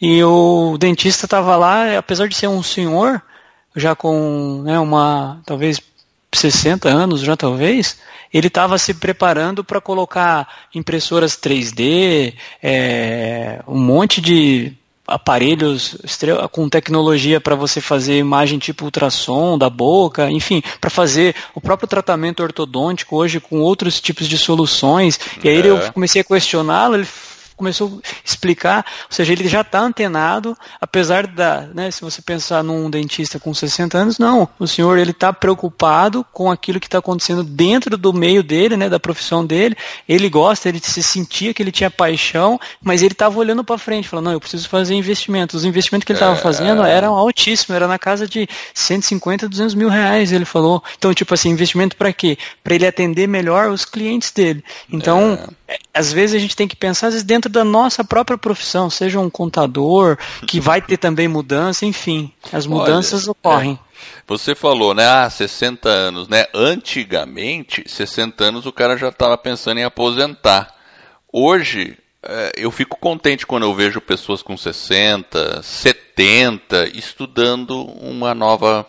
e 0.00 0.22
o 0.22 0.76
dentista 0.78 1.26
estava 1.26 1.56
lá, 1.56 1.96
apesar 1.98 2.28
de 2.28 2.34
ser 2.34 2.48
um 2.48 2.62
senhor, 2.62 3.22
já 3.74 3.94
com 3.94 4.62
né, 4.64 4.78
uma, 4.78 5.40
talvez 5.46 5.80
60 6.34 6.88
anos 6.88 7.20
já 7.20 7.36
talvez, 7.36 7.98
ele 8.32 8.48
estava 8.48 8.76
se 8.78 8.92
preparando 8.92 9.64
para 9.64 9.80
colocar 9.80 10.66
impressoras 10.74 11.36
3D, 11.36 12.34
é, 12.62 13.62
um 13.66 13.78
monte 13.78 14.20
de 14.20 14.76
aparelhos 15.06 15.96
com 16.50 16.68
tecnologia 16.68 17.40
para 17.40 17.54
você 17.54 17.80
fazer 17.80 18.18
imagem 18.18 18.58
tipo 18.58 18.84
ultrassom 18.84 19.56
da 19.56 19.70
boca, 19.70 20.30
enfim, 20.30 20.62
para 20.80 20.90
fazer 20.90 21.34
o 21.54 21.60
próprio 21.60 21.88
tratamento 21.88 22.42
ortodôntico 22.42 23.16
hoje 23.16 23.40
com 23.40 23.60
outros 23.60 24.00
tipos 24.00 24.28
de 24.28 24.38
soluções. 24.38 25.18
E 25.42 25.48
aí 25.48 25.60
é. 25.60 25.66
eu 25.66 25.92
comecei 25.92 26.20
a 26.20 26.24
questioná-lo, 26.24 26.96
ele 26.96 27.06
começou 27.56 28.00
a 28.04 28.08
explicar, 28.24 28.84
ou 29.08 29.12
seja, 29.14 29.32
ele 29.32 29.48
já 29.48 29.62
está 29.62 29.80
antenado, 29.80 30.56
apesar 30.80 31.26
da, 31.26 31.62
né, 31.74 31.90
se 31.90 32.02
você 32.02 32.20
pensar 32.20 32.62
num 32.62 32.90
dentista 32.90 33.40
com 33.40 33.54
60 33.54 33.96
anos, 33.96 34.18
não, 34.18 34.48
o 34.58 34.66
senhor 34.66 34.98
ele 34.98 35.12
está 35.12 35.32
preocupado 35.32 36.24
com 36.32 36.50
aquilo 36.50 36.78
que 36.78 36.86
está 36.86 36.98
acontecendo 36.98 37.42
dentro 37.42 37.96
do 37.96 38.12
meio 38.12 38.42
dele, 38.42 38.76
né, 38.76 38.88
da 38.88 39.00
profissão 39.00 39.44
dele, 39.44 39.76
ele 40.08 40.28
gosta, 40.28 40.68
ele 40.68 40.80
se 40.80 41.02
sentia 41.02 41.54
que 41.54 41.62
ele 41.62 41.72
tinha 41.72 41.90
paixão, 41.90 42.60
mas 42.82 43.02
ele 43.02 43.12
estava 43.12 43.38
olhando 43.38 43.64
para 43.64 43.78
frente, 43.78 44.08
falando, 44.08 44.26
não, 44.26 44.32
eu 44.32 44.40
preciso 44.40 44.68
fazer 44.68 44.94
investimentos, 44.94 45.56
os 45.56 45.64
investimentos 45.64 46.04
que 46.04 46.12
ele 46.12 46.18
estava 46.18 46.36
é... 46.36 46.40
fazendo 46.40 46.82
eram 46.82 47.14
altíssimos, 47.14 47.74
era 47.74 47.88
na 47.88 47.98
casa 47.98 48.26
de 48.26 48.46
150, 48.74 49.48
200 49.48 49.74
mil 49.74 49.88
reais, 49.88 50.30
ele 50.30 50.44
falou, 50.44 50.82
então 50.98 51.14
tipo 51.14 51.32
assim, 51.32 51.48
investimento 51.50 51.96
para 51.96 52.12
quê? 52.12 52.36
Para 52.62 52.74
ele 52.74 52.86
atender 52.86 53.26
melhor 53.26 53.70
os 53.70 53.84
clientes 53.84 54.30
dele, 54.30 54.62
então, 54.92 55.38
é... 55.65 55.65
às 55.92 56.12
vezes 56.12 56.36
a 56.36 56.38
gente 56.38 56.54
tem 56.54 56.68
que 56.68 56.76
pensar, 56.76 57.08
às 57.08 57.14
vezes 57.14 57.26
dentro 57.26 57.50
da 57.50 57.64
nossa 57.64 58.04
própria 58.04 58.38
profissão, 58.38 58.88
seja 58.88 59.18
um 59.18 59.30
contador, 59.30 60.16
que 60.46 60.60
vai 60.60 60.80
ter 60.80 60.96
também 60.96 61.26
mudança, 61.26 61.84
enfim, 61.84 62.32
as 62.52 62.66
mudanças 62.66 63.24
Olha, 63.24 63.32
ocorrem. 63.32 63.78
É. 63.82 63.86
Você 64.26 64.54
falou, 64.54 64.94
né? 64.94 65.06
Ah, 65.06 65.28
60 65.28 65.88
anos, 65.88 66.28
né? 66.28 66.46
Antigamente, 66.54 67.84
60 67.86 68.44
anos 68.44 68.66
o 68.66 68.72
cara 68.72 68.96
já 68.96 69.08
estava 69.08 69.36
pensando 69.38 69.78
em 69.78 69.84
aposentar. 69.84 70.74
Hoje, 71.32 71.96
é, 72.22 72.52
eu 72.56 72.70
fico 72.70 72.98
contente 72.98 73.46
quando 73.46 73.64
eu 73.64 73.74
vejo 73.74 74.00
pessoas 74.00 74.42
com 74.42 74.56
60, 74.56 75.62
70 75.62 76.90
estudando 76.96 77.82
uma 77.84 78.34
nova. 78.34 78.86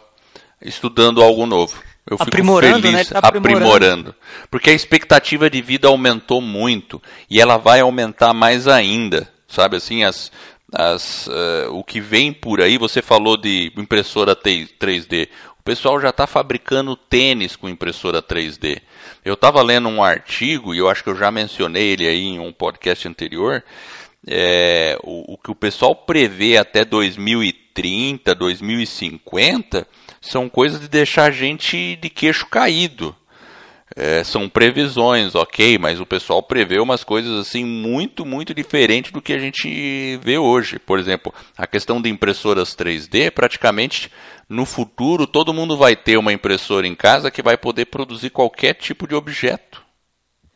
estudando 0.62 1.22
algo 1.22 1.46
novo. 1.46 1.87
Eu 2.10 2.18
fico 2.18 2.30
aprimorando, 2.30 2.82
feliz, 2.82 2.94
né? 2.94 3.04
Tá 3.04 3.28
aprimorando. 3.28 3.66
aprimorando. 3.66 4.16
Porque 4.50 4.70
a 4.70 4.74
expectativa 4.74 5.50
de 5.50 5.62
vida 5.62 5.90
aumentou 5.90 6.40
muito 6.40 7.02
e 7.30 7.42
ela 7.42 7.58
vai 7.58 7.82
aumentar 7.82 8.34
mais 8.34 8.68
ainda. 8.68 9.30
Sabe 9.48 9.76
assim, 9.76 10.04
as, 10.04 10.32
as, 10.74 11.28
uh, 11.28 11.72
o 11.72 11.84
que 11.84 12.00
vem 12.00 12.32
por 12.32 12.62
aí, 12.62 12.78
você 12.78 13.02
falou 13.02 13.36
de 13.36 13.72
impressora 13.76 14.36
3D. 14.36 15.28
O 15.60 15.64
pessoal 15.64 16.00
já 16.00 16.10
está 16.10 16.26
fabricando 16.26 16.96
tênis 16.96 17.58
com 17.58 17.68
impressora 17.68 18.22
3D. 18.22 18.82
Eu 19.24 19.34
estava 19.34 19.62
lendo 19.62 19.90
um 19.90 20.02
artigo, 20.02 20.74
e 20.74 20.78
eu 20.78 20.90
acho 20.90 21.04
que 21.04 21.10
eu 21.10 21.18
já 21.18 21.30
mencionei 21.30 21.90
ele 21.90 22.08
aí 22.08 22.24
em 22.24 22.40
um 22.40 22.54
podcast 22.54 23.06
anterior, 23.06 23.62
é, 24.26 24.98
o, 25.04 25.34
o 25.34 25.38
que 25.38 25.52
o 25.52 25.56
pessoal 25.56 25.94
prevê 25.94 26.58
até 26.58 26.86
2030, 26.86 28.34
2050 28.34 29.88
são 30.22 30.50
coisas 30.50 30.80
de 30.80 30.88
deixar 30.88 31.26
a 31.26 31.32
gente 31.32 31.96
de 31.96 32.10
queixo 32.10 32.46
caído. 32.48 33.16
É, 33.96 34.24
são 34.24 34.50
previsões, 34.50 35.34
ok, 35.34 35.78
mas 35.78 36.00
o 36.00 36.06
pessoal 36.06 36.44
prevê 36.44 36.80
umas 36.80 37.04
coisas 37.04 37.40
assim 37.40 37.66
muito, 37.66 38.26
muito 38.26 38.54
diferentes 38.54 39.12
do 39.12 39.22
que 39.22 39.34
a 39.34 39.40
gente 39.40 40.20
vê 40.22 40.38
hoje. 40.38 40.78
Por 40.78 41.00
exemplo, 41.00 41.34
a 41.58 41.66
questão 41.66 42.02
de 42.02 42.10
impressoras 42.10 42.76
3D, 42.76 43.32
praticamente 43.32 44.12
no 44.50 44.66
futuro 44.66 45.26
todo 45.26 45.54
mundo 45.54 45.76
vai 45.76 45.96
ter 45.96 46.18
uma 46.18 46.32
impressora 46.32 46.88
em 46.88 46.96
casa 46.96 47.32
que 47.32 47.42
vai 47.42 47.58
poder 47.58 47.86
produzir 47.86 48.30
qualquer 48.30 48.74
tipo 48.74 49.08
de 49.08 49.16
objeto. 49.16 49.82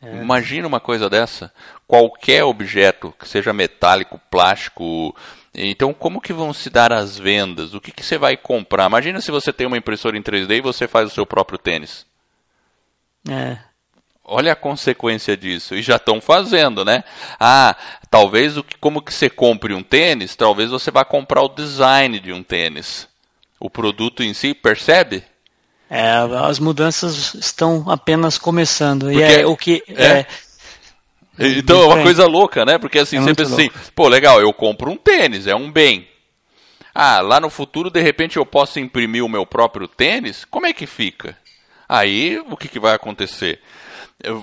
É. 0.02 0.21
Imagina 0.21 0.67
uma 0.67 0.80
coisa 0.80 1.10
dessa. 1.10 1.54
Qualquer 1.88 2.43
objeto, 2.43 3.13
que 3.19 3.28
seja 3.28 3.54
metálico, 3.54 4.19
plástico, 4.30 5.15
então, 5.53 5.93
como 5.93 6.21
que 6.21 6.31
vão 6.31 6.53
se 6.53 6.69
dar 6.69 6.93
as 6.93 7.17
vendas? 7.17 7.73
O 7.73 7.81
que, 7.81 7.91
que 7.91 8.03
você 8.03 8.17
vai 8.17 8.37
comprar? 8.37 8.85
Imagina 8.85 9.19
se 9.19 9.31
você 9.31 9.51
tem 9.51 9.67
uma 9.67 9.77
impressora 9.77 10.17
em 10.17 10.21
3D 10.21 10.57
e 10.57 10.61
você 10.61 10.87
faz 10.87 11.11
o 11.11 11.13
seu 11.13 11.25
próprio 11.25 11.57
tênis. 11.57 12.05
É. 13.29 13.57
Olha 14.23 14.53
a 14.53 14.55
consequência 14.55 15.35
disso. 15.35 15.75
E 15.75 15.81
já 15.81 15.97
estão 15.97 16.21
fazendo, 16.21 16.85
né? 16.85 17.03
Ah, 17.37 17.75
talvez 18.09 18.55
o 18.55 18.63
que, 18.63 18.77
como 18.77 19.01
que 19.01 19.13
você 19.13 19.29
compre 19.29 19.73
um 19.73 19.83
tênis, 19.83 20.35
talvez 20.37 20.69
você 20.69 20.89
vá 20.89 21.03
comprar 21.03 21.41
o 21.41 21.49
design 21.49 22.17
de 22.19 22.31
um 22.31 22.41
tênis. 22.41 23.09
O 23.59 23.69
produto 23.69 24.23
em 24.23 24.33
si, 24.33 24.53
percebe? 24.53 25.23
É, 25.89 26.13
as 26.47 26.59
mudanças 26.59 27.33
estão 27.33 27.83
apenas 27.89 28.37
começando. 28.37 29.07
Porque, 29.07 29.19
e 29.19 29.21
é 29.21 29.45
o 29.45 29.57
que. 29.57 29.83
É, 29.89 30.05
é 30.05 30.27
então 31.40 31.82
é 31.82 31.86
uma 31.86 32.04
coisa 32.04 32.25
louca, 32.25 32.65
né? 32.65 32.77
Porque 32.77 33.00
assim, 33.00 33.17
é 33.17 33.21
você 33.21 33.34
pensa 33.34 33.54
assim, 33.54 33.69
pô, 33.96 34.08
legal, 34.08 34.42
eu 34.42 34.54
compro 34.54 34.92
um 34.92 34.98
tênis, 34.98 35.48
é 35.48 35.56
um 35.56 35.71
bem. 35.71 36.08
Ah, 36.94 37.21
lá 37.21 37.40
no 37.40 37.50
futuro, 37.50 37.90
de 37.90 38.02
repente, 38.02 38.38
eu 38.38 38.46
posso 38.46 38.79
imprimir 38.79 39.23
o 39.23 39.29
meu 39.29 39.46
próprio 39.46 39.88
tênis? 39.88 40.46
Como 40.46 40.65
é 40.65 40.73
que 40.73 40.86
fica? 40.86 41.38
Aí, 41.88 42.40
o 42.50 42.58
que, 42.58 42.67
que 42.67 42.79
vai 42.79 42.94
acontecer? 42.94 43.60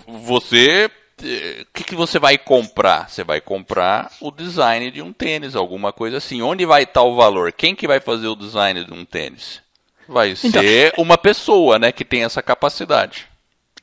Você. 0.07 0.91
O 1.21 1.73
que, 1.75 1.85
que 1.85 1.97
você 1.97 2.19
vai 2.19 2.39
comprar? 2.39 3.09
Você 3.09 3.25
vai 3.25 3.41
comprar 3.41 4.13
o 4.21 4.31
design 4.31 4.91
de 4.91 5.03
um 5.03 5.13
tênis, 5.13 5.57
alguma 5.57 5.93
coisa 5.93 6.19
assim. 6.19 6.41
Onde 6.43 6.65
vai 6.65 6.85
estar 6.85 7.03
o 7.03 7.17
valor? 7.17 7.53
Quem 7.53 7.75
que 7.75 7.89
vai 7.89 8.01
fazer 8.01 8.29
o 8.29 8.37
design 8.37 8.85
de 8.85 8.93
um 8.93 9.05
tênis? 9.05 9.61
Vai 10.09 10.35
então, 10.43 10.63
ser 10.63 10.95
uma 10.97 11.19
pessoa, 11.19 11.79
né, 11.79 11.93
que 11.93 12.05
tem 12.05 12.25
essa 12.25 12.43
capacidade. 12.43 13.28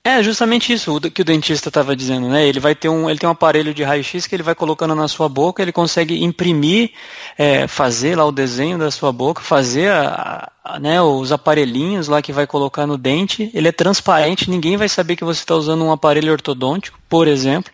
É 0.08 0.22
justamente 0.22 0.72
isso 0.72 1.01
que 1.10 1.24
o 1.24 1.26
dentista 1.26 1.70
estava 1.70 1.95
dizendo, 1.95 2.30
né? 2.30 2.45
Ele 2.45 2.60
vai 2.60 2.76
ter 2.76 2.89
um, 2.89 3.10
ele 3.10 3.18
tem 3.18 3.28
um 3.28 3.32
aparelho 3.32 3.74
de 3.74 3.82
raio-x 3.82 4.28
que 4.28 4.36
ele 4.36 4.43
vai 4.43 4.53
colocando 4.53 4.93
na 4.93 5.08
sua 5.08 5.28
boca, 5.28 5.64
ele 5.64 5.72
consegue 5.72 6.24
imprimir, 6.24 6.91
é, 7.36 7.68
fazer 7.68 8.16
lá 8.16 8.24
o 8.24 8.32
desenho 8.32 8.78
da 8.78 8.91
sua 8.91 9.12
boca, 9.12 9.41
fazer 9.41 9.89
a, 9.89 10.51
a, 10.64 10.80
né, 10.80 11.01
os 11.01 11.32
aparelhinhos 11.32 12.08
lá 12.08 12.22
que 12.22 12.32
vai 12.32 12.45
colocar 12.45 12.86
no 12.86 12.99
dente. 12.99 13.49
Ele 13.51 13.68
é 13.68 13.72
transparente, 13.72 14.47
ninguém 14.47 14.78
vai 14.78 14.88
saber 14.88 15.16
que 15.16 15.24
você 15.24 15.39
está 15.39 15.56
usando 15.56 15.84
um 15.84 15.91
aparelho 15.91 16.32
ortodôntico, 16.32 16.99
por 17.10 17.28
exemplo. 17.28 17.72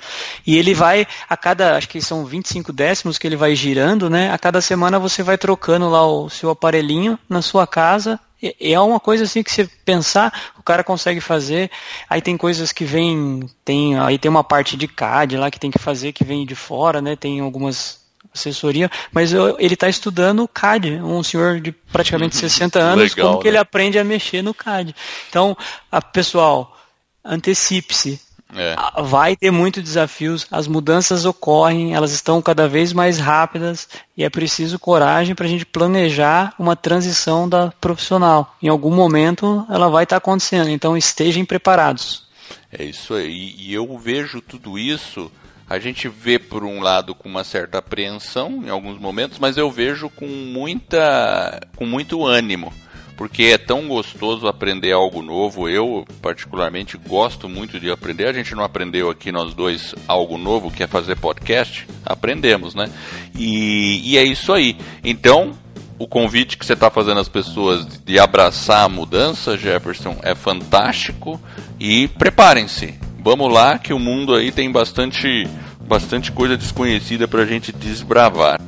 E 0.47 0.57
ele 0.57 0.73
vai 0.73 1.05
a 1.29 1.35
cada, 1.35 1.75
acho 1.75 1.89
que 1.89 1.99
são 1.99 2.23
25 2.23 2.71
décimos 2.71 3.17
que 3.17 3.27
ele 3.27 3.35
vai 3.35 3.53
girando, 3.55 4.09
né? 4.09 4.31
A 4.31 4.37
cada 4.37 4.61
semana 4.61 4.97
você 4.97 5.21
vai 5.21 5.37
trocando 5.37 5.89
lá 5.89 6.07
o 6.07 6.29
seu 6.29 6.49
aparelhinho 6.49 7.19
na 7.27 7.41
sua 7.41 7.67
casa 7.67 8.17
é 8.59 8.79
uma 8.79 8.99
coisa 8.99 9.23
assim 9.23 9.43
que 9.43 9.51
você 9.51 9.69
pensar, 9.85 10.51
o 10.57 10.63
cara 10.63 10.83
consegue 10.83 11.21
fazer. 11.21 11.69
Aí 12.09 12.21
tem 12.21 12.37
coisas 12.37 12.71
que 12.71 12.85
vêm, 12.85 13.49
tem, 13.63 13.99
aí 13.99 14.17
tem 14.17 14.29
uma 14.29 14.43
parte 14.43 14.75
de 14.75 14.87
CAD 14.87 15.37
lá 15.37 15.51
que 15.51 15.59
tem 15.59 15.71
que 15.71 15.79
fazer 15.79 16.11
que 16.11 16.23
vem 16.23 16.45
de 16.45 16.55
fora, 16.55 17.01
né? 17.01 17.15
Tem 17.15 17.39
algumas 17.39 18.01
assessoria, 18.33 18.89
mas 19.11 19.33
eu, 19.33 19.57
ele 19.59 19.73
está 19.73 19.89
estudando 19.89 20.47
CAD, 20.47 21.01
um 21.01 21.21
senhor 21.21 21.59
de 21.59 21.71
praticamente 21.71 22.35
60 22.35 22.79
uhum. 22.79 22.85
anos, 22.85 23.15
Legal, 23.15 23.25
como 23.25 23.37
né? 23.37 23.41
que 23.41 23.47
ele 23.47 23.57
aprende 23.57 23.99
a 23.99 24.03
mexer 24.03 24.41
no 24.41 24.53
CAD. 24.53 24.95
Então, 25.29 25.57
a, 25.91 26.01
pessoal, 26.01 26.77
antecipe-se, 27.23 28.21
é. 28.55 28.75
Vai 29.03 29.35
ter 29.35 29.51
muitos 29.51 29.81
desafios, 29.81 30.45
as 30.51 30.67
mudanças 30.67 31.25
ocorrem, 31.25 31.93
elas 31.93 32.11
estão 32.11 32.41
cada 32.41 32.67
vez 32.67 32.91
mais 32.91 33.17
rápidas 33.17 33.87
e 34.15 34.23
é 34.23 34.29
preciso 34.29 34.77
coragem 34.77 35.33
para 35.33 35.45
a 35.45 35.49
gente 35.49 35.65
planejar 35.65 36.53
uma 36.59 36.75
transição 36.75 37.47
da 37.47 37.71
profissional. 37.79 38.55
Em 38.61 38.67
algum 38.67 38.93
momento 38.93 39.65
ela 39.69 39.89
vai 39.89 40.03
estar 40.03 40.15
tá 40.15 40.17
acontecendo, 40.17 40.69
então 40.69 40.97
estejam 40.97 41.45
preparados. 41.45 42.25
É 42.71 42.83
isso 42.83 43.13
aí, 43.13 43.55
e 43.57 43.73
eu 43.73 43.97
vejo 43.97 44.41
tudo 44.41 44.77
isso, 44.77 45.31
a 45.69 45.79
gente 45.79 46.09
vê 46.09 46.37
por 46.37 46.63
um 46.63 46.81
lado 46.81 47.15
com 47.15 47.29
uma 47.29 47.43
certa 47.43 47.77
apreensão 47.77 48.61
em 48.65 48.69
alguns 48.69 48.99
momentos, 48.99 49.39
mas 49.39 49.57
eu 49.57 49.71
vejo 49.71 50.09
com 50.09 50.27
muita, 50.27 51.61
com 51.75 51.85
muito 51.85 52.25
ânimo 52.25 52.73
porque 53.21 53.43
é 53.43 53.57
tão 53.59 53.87
gostoso 53.87 54.47
aprender 54.47 54.93
algo 54.93 55.21
novo. 55.21 55.69
Eu, 55.69 56.07
particularmente, 56.23 56.97
gosto 56.97 57.47
muito 57.47 57.79
de 57.79 57.91
aprender. 57.91 58.25
A 58.25 58.33
gente 58.33 58.55
não 58.55 58.63
aprendeu 58.63 59.11
aqui, 59.11 59.31
nós 59.31 59.53
dois, 59.53 59.93
algo 60.07 60.39
novo, 60.39 60.71
que 60.71 60.81
é 60.81 60.87
fazer 60.87 61.15
podcast? 61.17 61.87
Aprendemos, 62.03 62.73
né? 62.73 62.89
E, 63.37 64.01
e 64.03 64.17
é 64.17 64.23
isso 64.23 64.51
aí. 64.51 64.75
Então, 65.03 65.51
o 65.99 66.07
convite 66.07 66.57
que 66.57 66.65
você 66.65 66.73
está 66.73 66.89
fazendo 66.89 67.19
às 67.19 67.29
pessoas 67.29 67.85
de 68.03 68.17
abraçar 68.17 68.85
a 68.85 68.89
mudança, 68.89 69.55
Jefferson, 69.55 70.17
é 70.23 70.33
fantástico. 70.33 71.39
E 71.79 72.07
preparem-se. 72.07 72.95
Vamos 73.19 73.53
lá, 73.53 73.77
que 73.77 73.93
o 73.93 73.99
mundo 73.99 74.33
aí 74.33 74.51
tem 74.51 74.71
bastante, 74.71 75.47
bastante 75.79 76.31
coisa 76.31 76.57
desconhecida 76.57 77.27
para 77.27 77.43
a 77.43 77.45
gente 77.45 77.71
desbravar. 77.71 78.59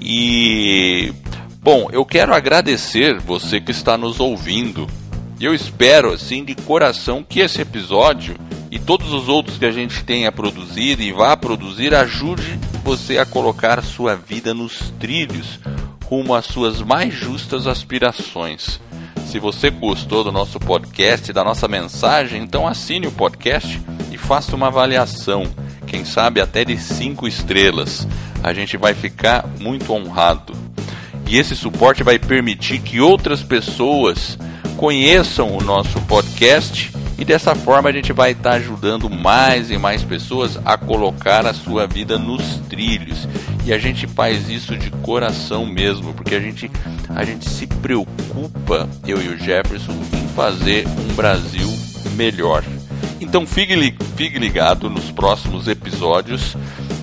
E 0.00 1.14
Bom, 1.62 1.90
eu 1.92 2.06
quero 2.06 2.34
agradecer 2.34 3.20
você 3.20 3.60
que 3.60 3.70
está 3.70 3.98
nos 3.98 4.18
ouvindo. 4.18 4.86
Eu 5.38 5.54
espero, 5.54 6.10
assim, 6.10 6.42
de 6.42 6.54
coração, 6.54 7.22
que 7.22 7.40
esse 7.40 7.60
episódio 7.60 8.34
e 8.70 8.78
todos 8.78 9.12
os 9.12 9.28
outros 9.28 9.58
que 9.58 9.66
a 9.66 9.70
gente 9.70 10.02
tenha 10.02 10.32
produzido 10.32 11.02
e 11.02 11.12
vá 11.12 11.36
produzir 11.36 11.94
ajude 11.94 12.58
você 12.82 13.18
a 13.18 13.26
colocar 13.26 13.82
sua 13.82 14.16
vida 14.16 14.54
nos 14.54 14.90
trilhos 14.98 15.60
rumo 16.06 16.34
às 16.34 16.46
suas 16.46 16.80
mais 16.80 17.12
justas 17.12 17.66
aspirações. 17.66 18.80
Se 19.26 19.38
você 19.38 19.68
gostou 19.68 20.24
do 20.24 20.32
nosso 20.32 20.58
podcast, 20.58 21.30
da 21.30 21.44
nossa 21.44 21.68
mensagem, 21.68 22.42
então 22.42 22.66
assine 22.66 23.06
o 23.06 23.12
podcast 23.12 23.78
e 24.10 24.16
faça 24.16 24.56
uma 24.56 24.68
avaliação, 24.68 25.44
quem 25.86 26.06
sabe 26.06 26.40
até 26.40 26.64
de 26.64 26.78
cinco 26.78 27.28
estrelas. 27.28 28.08
A 28.42 28.54
gente 28.54 28.78
vai 28.78 28.94
ficar 28.94 29.46
muito 29.60 29.92
honrado. 29.92 30.69
E 31.30 31.38
esse 31.38 31.54
suporte 31.54 32.02
vai 32.02 32.18
permitir 32.18 32.80
que 32.80 33.00
outras 33.00 33.40
pessoas 33.40 34.36
conheçam 34.76 35.56
o 35.56 35.62
nosso 35.62 36.00
podcast 36.00 36.90
e 37.16 37.24
dessa 37.24 37.54
forma 37.54 37.88
a 37.88 37.92
gente 37.92 38.12
vai 38.12 38.32
estar 38.32 38.54
ajudando 38.54 39.08
mais 39.08 39.70
e 39.70 39.78
mais 39.78 40.02
pessoas 40.02 40.58
a 40.64 40.76
colocar 40.76 41.46
a 41.46 41.54
sua 41.54 41.86
vida 41.86 42.18
nos 42.18 42.56
trilhos. 42.68 43.28
E 43.64 43.72
a 43.72 43.78
gente 43.78 44.08
faz 44.08 44.48
isso 44.50 44.76
de 44.76 44.90
coração 44.90 45.64
mesmo, 45.64 46.12
porque 46.14 46.34
a 46.34 46.40
gente, 46.40 46.68
a 47.10 47.22
gente 47.22 47.48
se 47.48 47.64
preocupa, 47.64 48.88
eu 49.06 49.22
e 49.22 49.28
o 49.28 49.38
Jefferson, 49.38 49.92
em 50.12 50.26
fazer 50.34 50.84
um 50.88 51.14
Brasil 51.14 51.68
melhor. 52.16 52.64
Então 53.20 53.46
fique, 53.46 53.94
fique 54.16 54.36
ligado 54.36 54.90
nos 54.90 55.12
próximos 55.12 55.68
episódios 55.68 56.56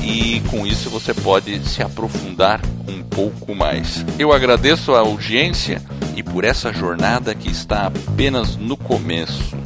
e 0.03 0.41
com 0.49 0.65
isso 0.65 0.89
você 0.89 1.13
pode 1.13 1.59
se 1.67 1.81
aprofundar 1.81 2.61
um 2.87 3.03
pouco 3.03 3.55
mais. 3.55 4.05
Eu 4.17 4.31
agradeço 4.31 4.93
a 4.93 4.99
audiência 4.99 5.81
e 6.15 6.23
por 6.23 6.43
essa 6.43 6.73
jornada 6.73 7.33
que 7.33 7.49
está 7.49 7.87
apenas 7.87 8.55
no 8.55 8.77
começo. 8.77 9.57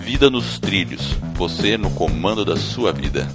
Vida 0.00 0.30
nos 0.30 0.58
trilhos, 0.58 1.16
você 1.34 1.76
no 1.76 1.90
comando 1.90 2.44
da 2.44 2.56
sua 2.56 2.92
vida. 2.92 3.26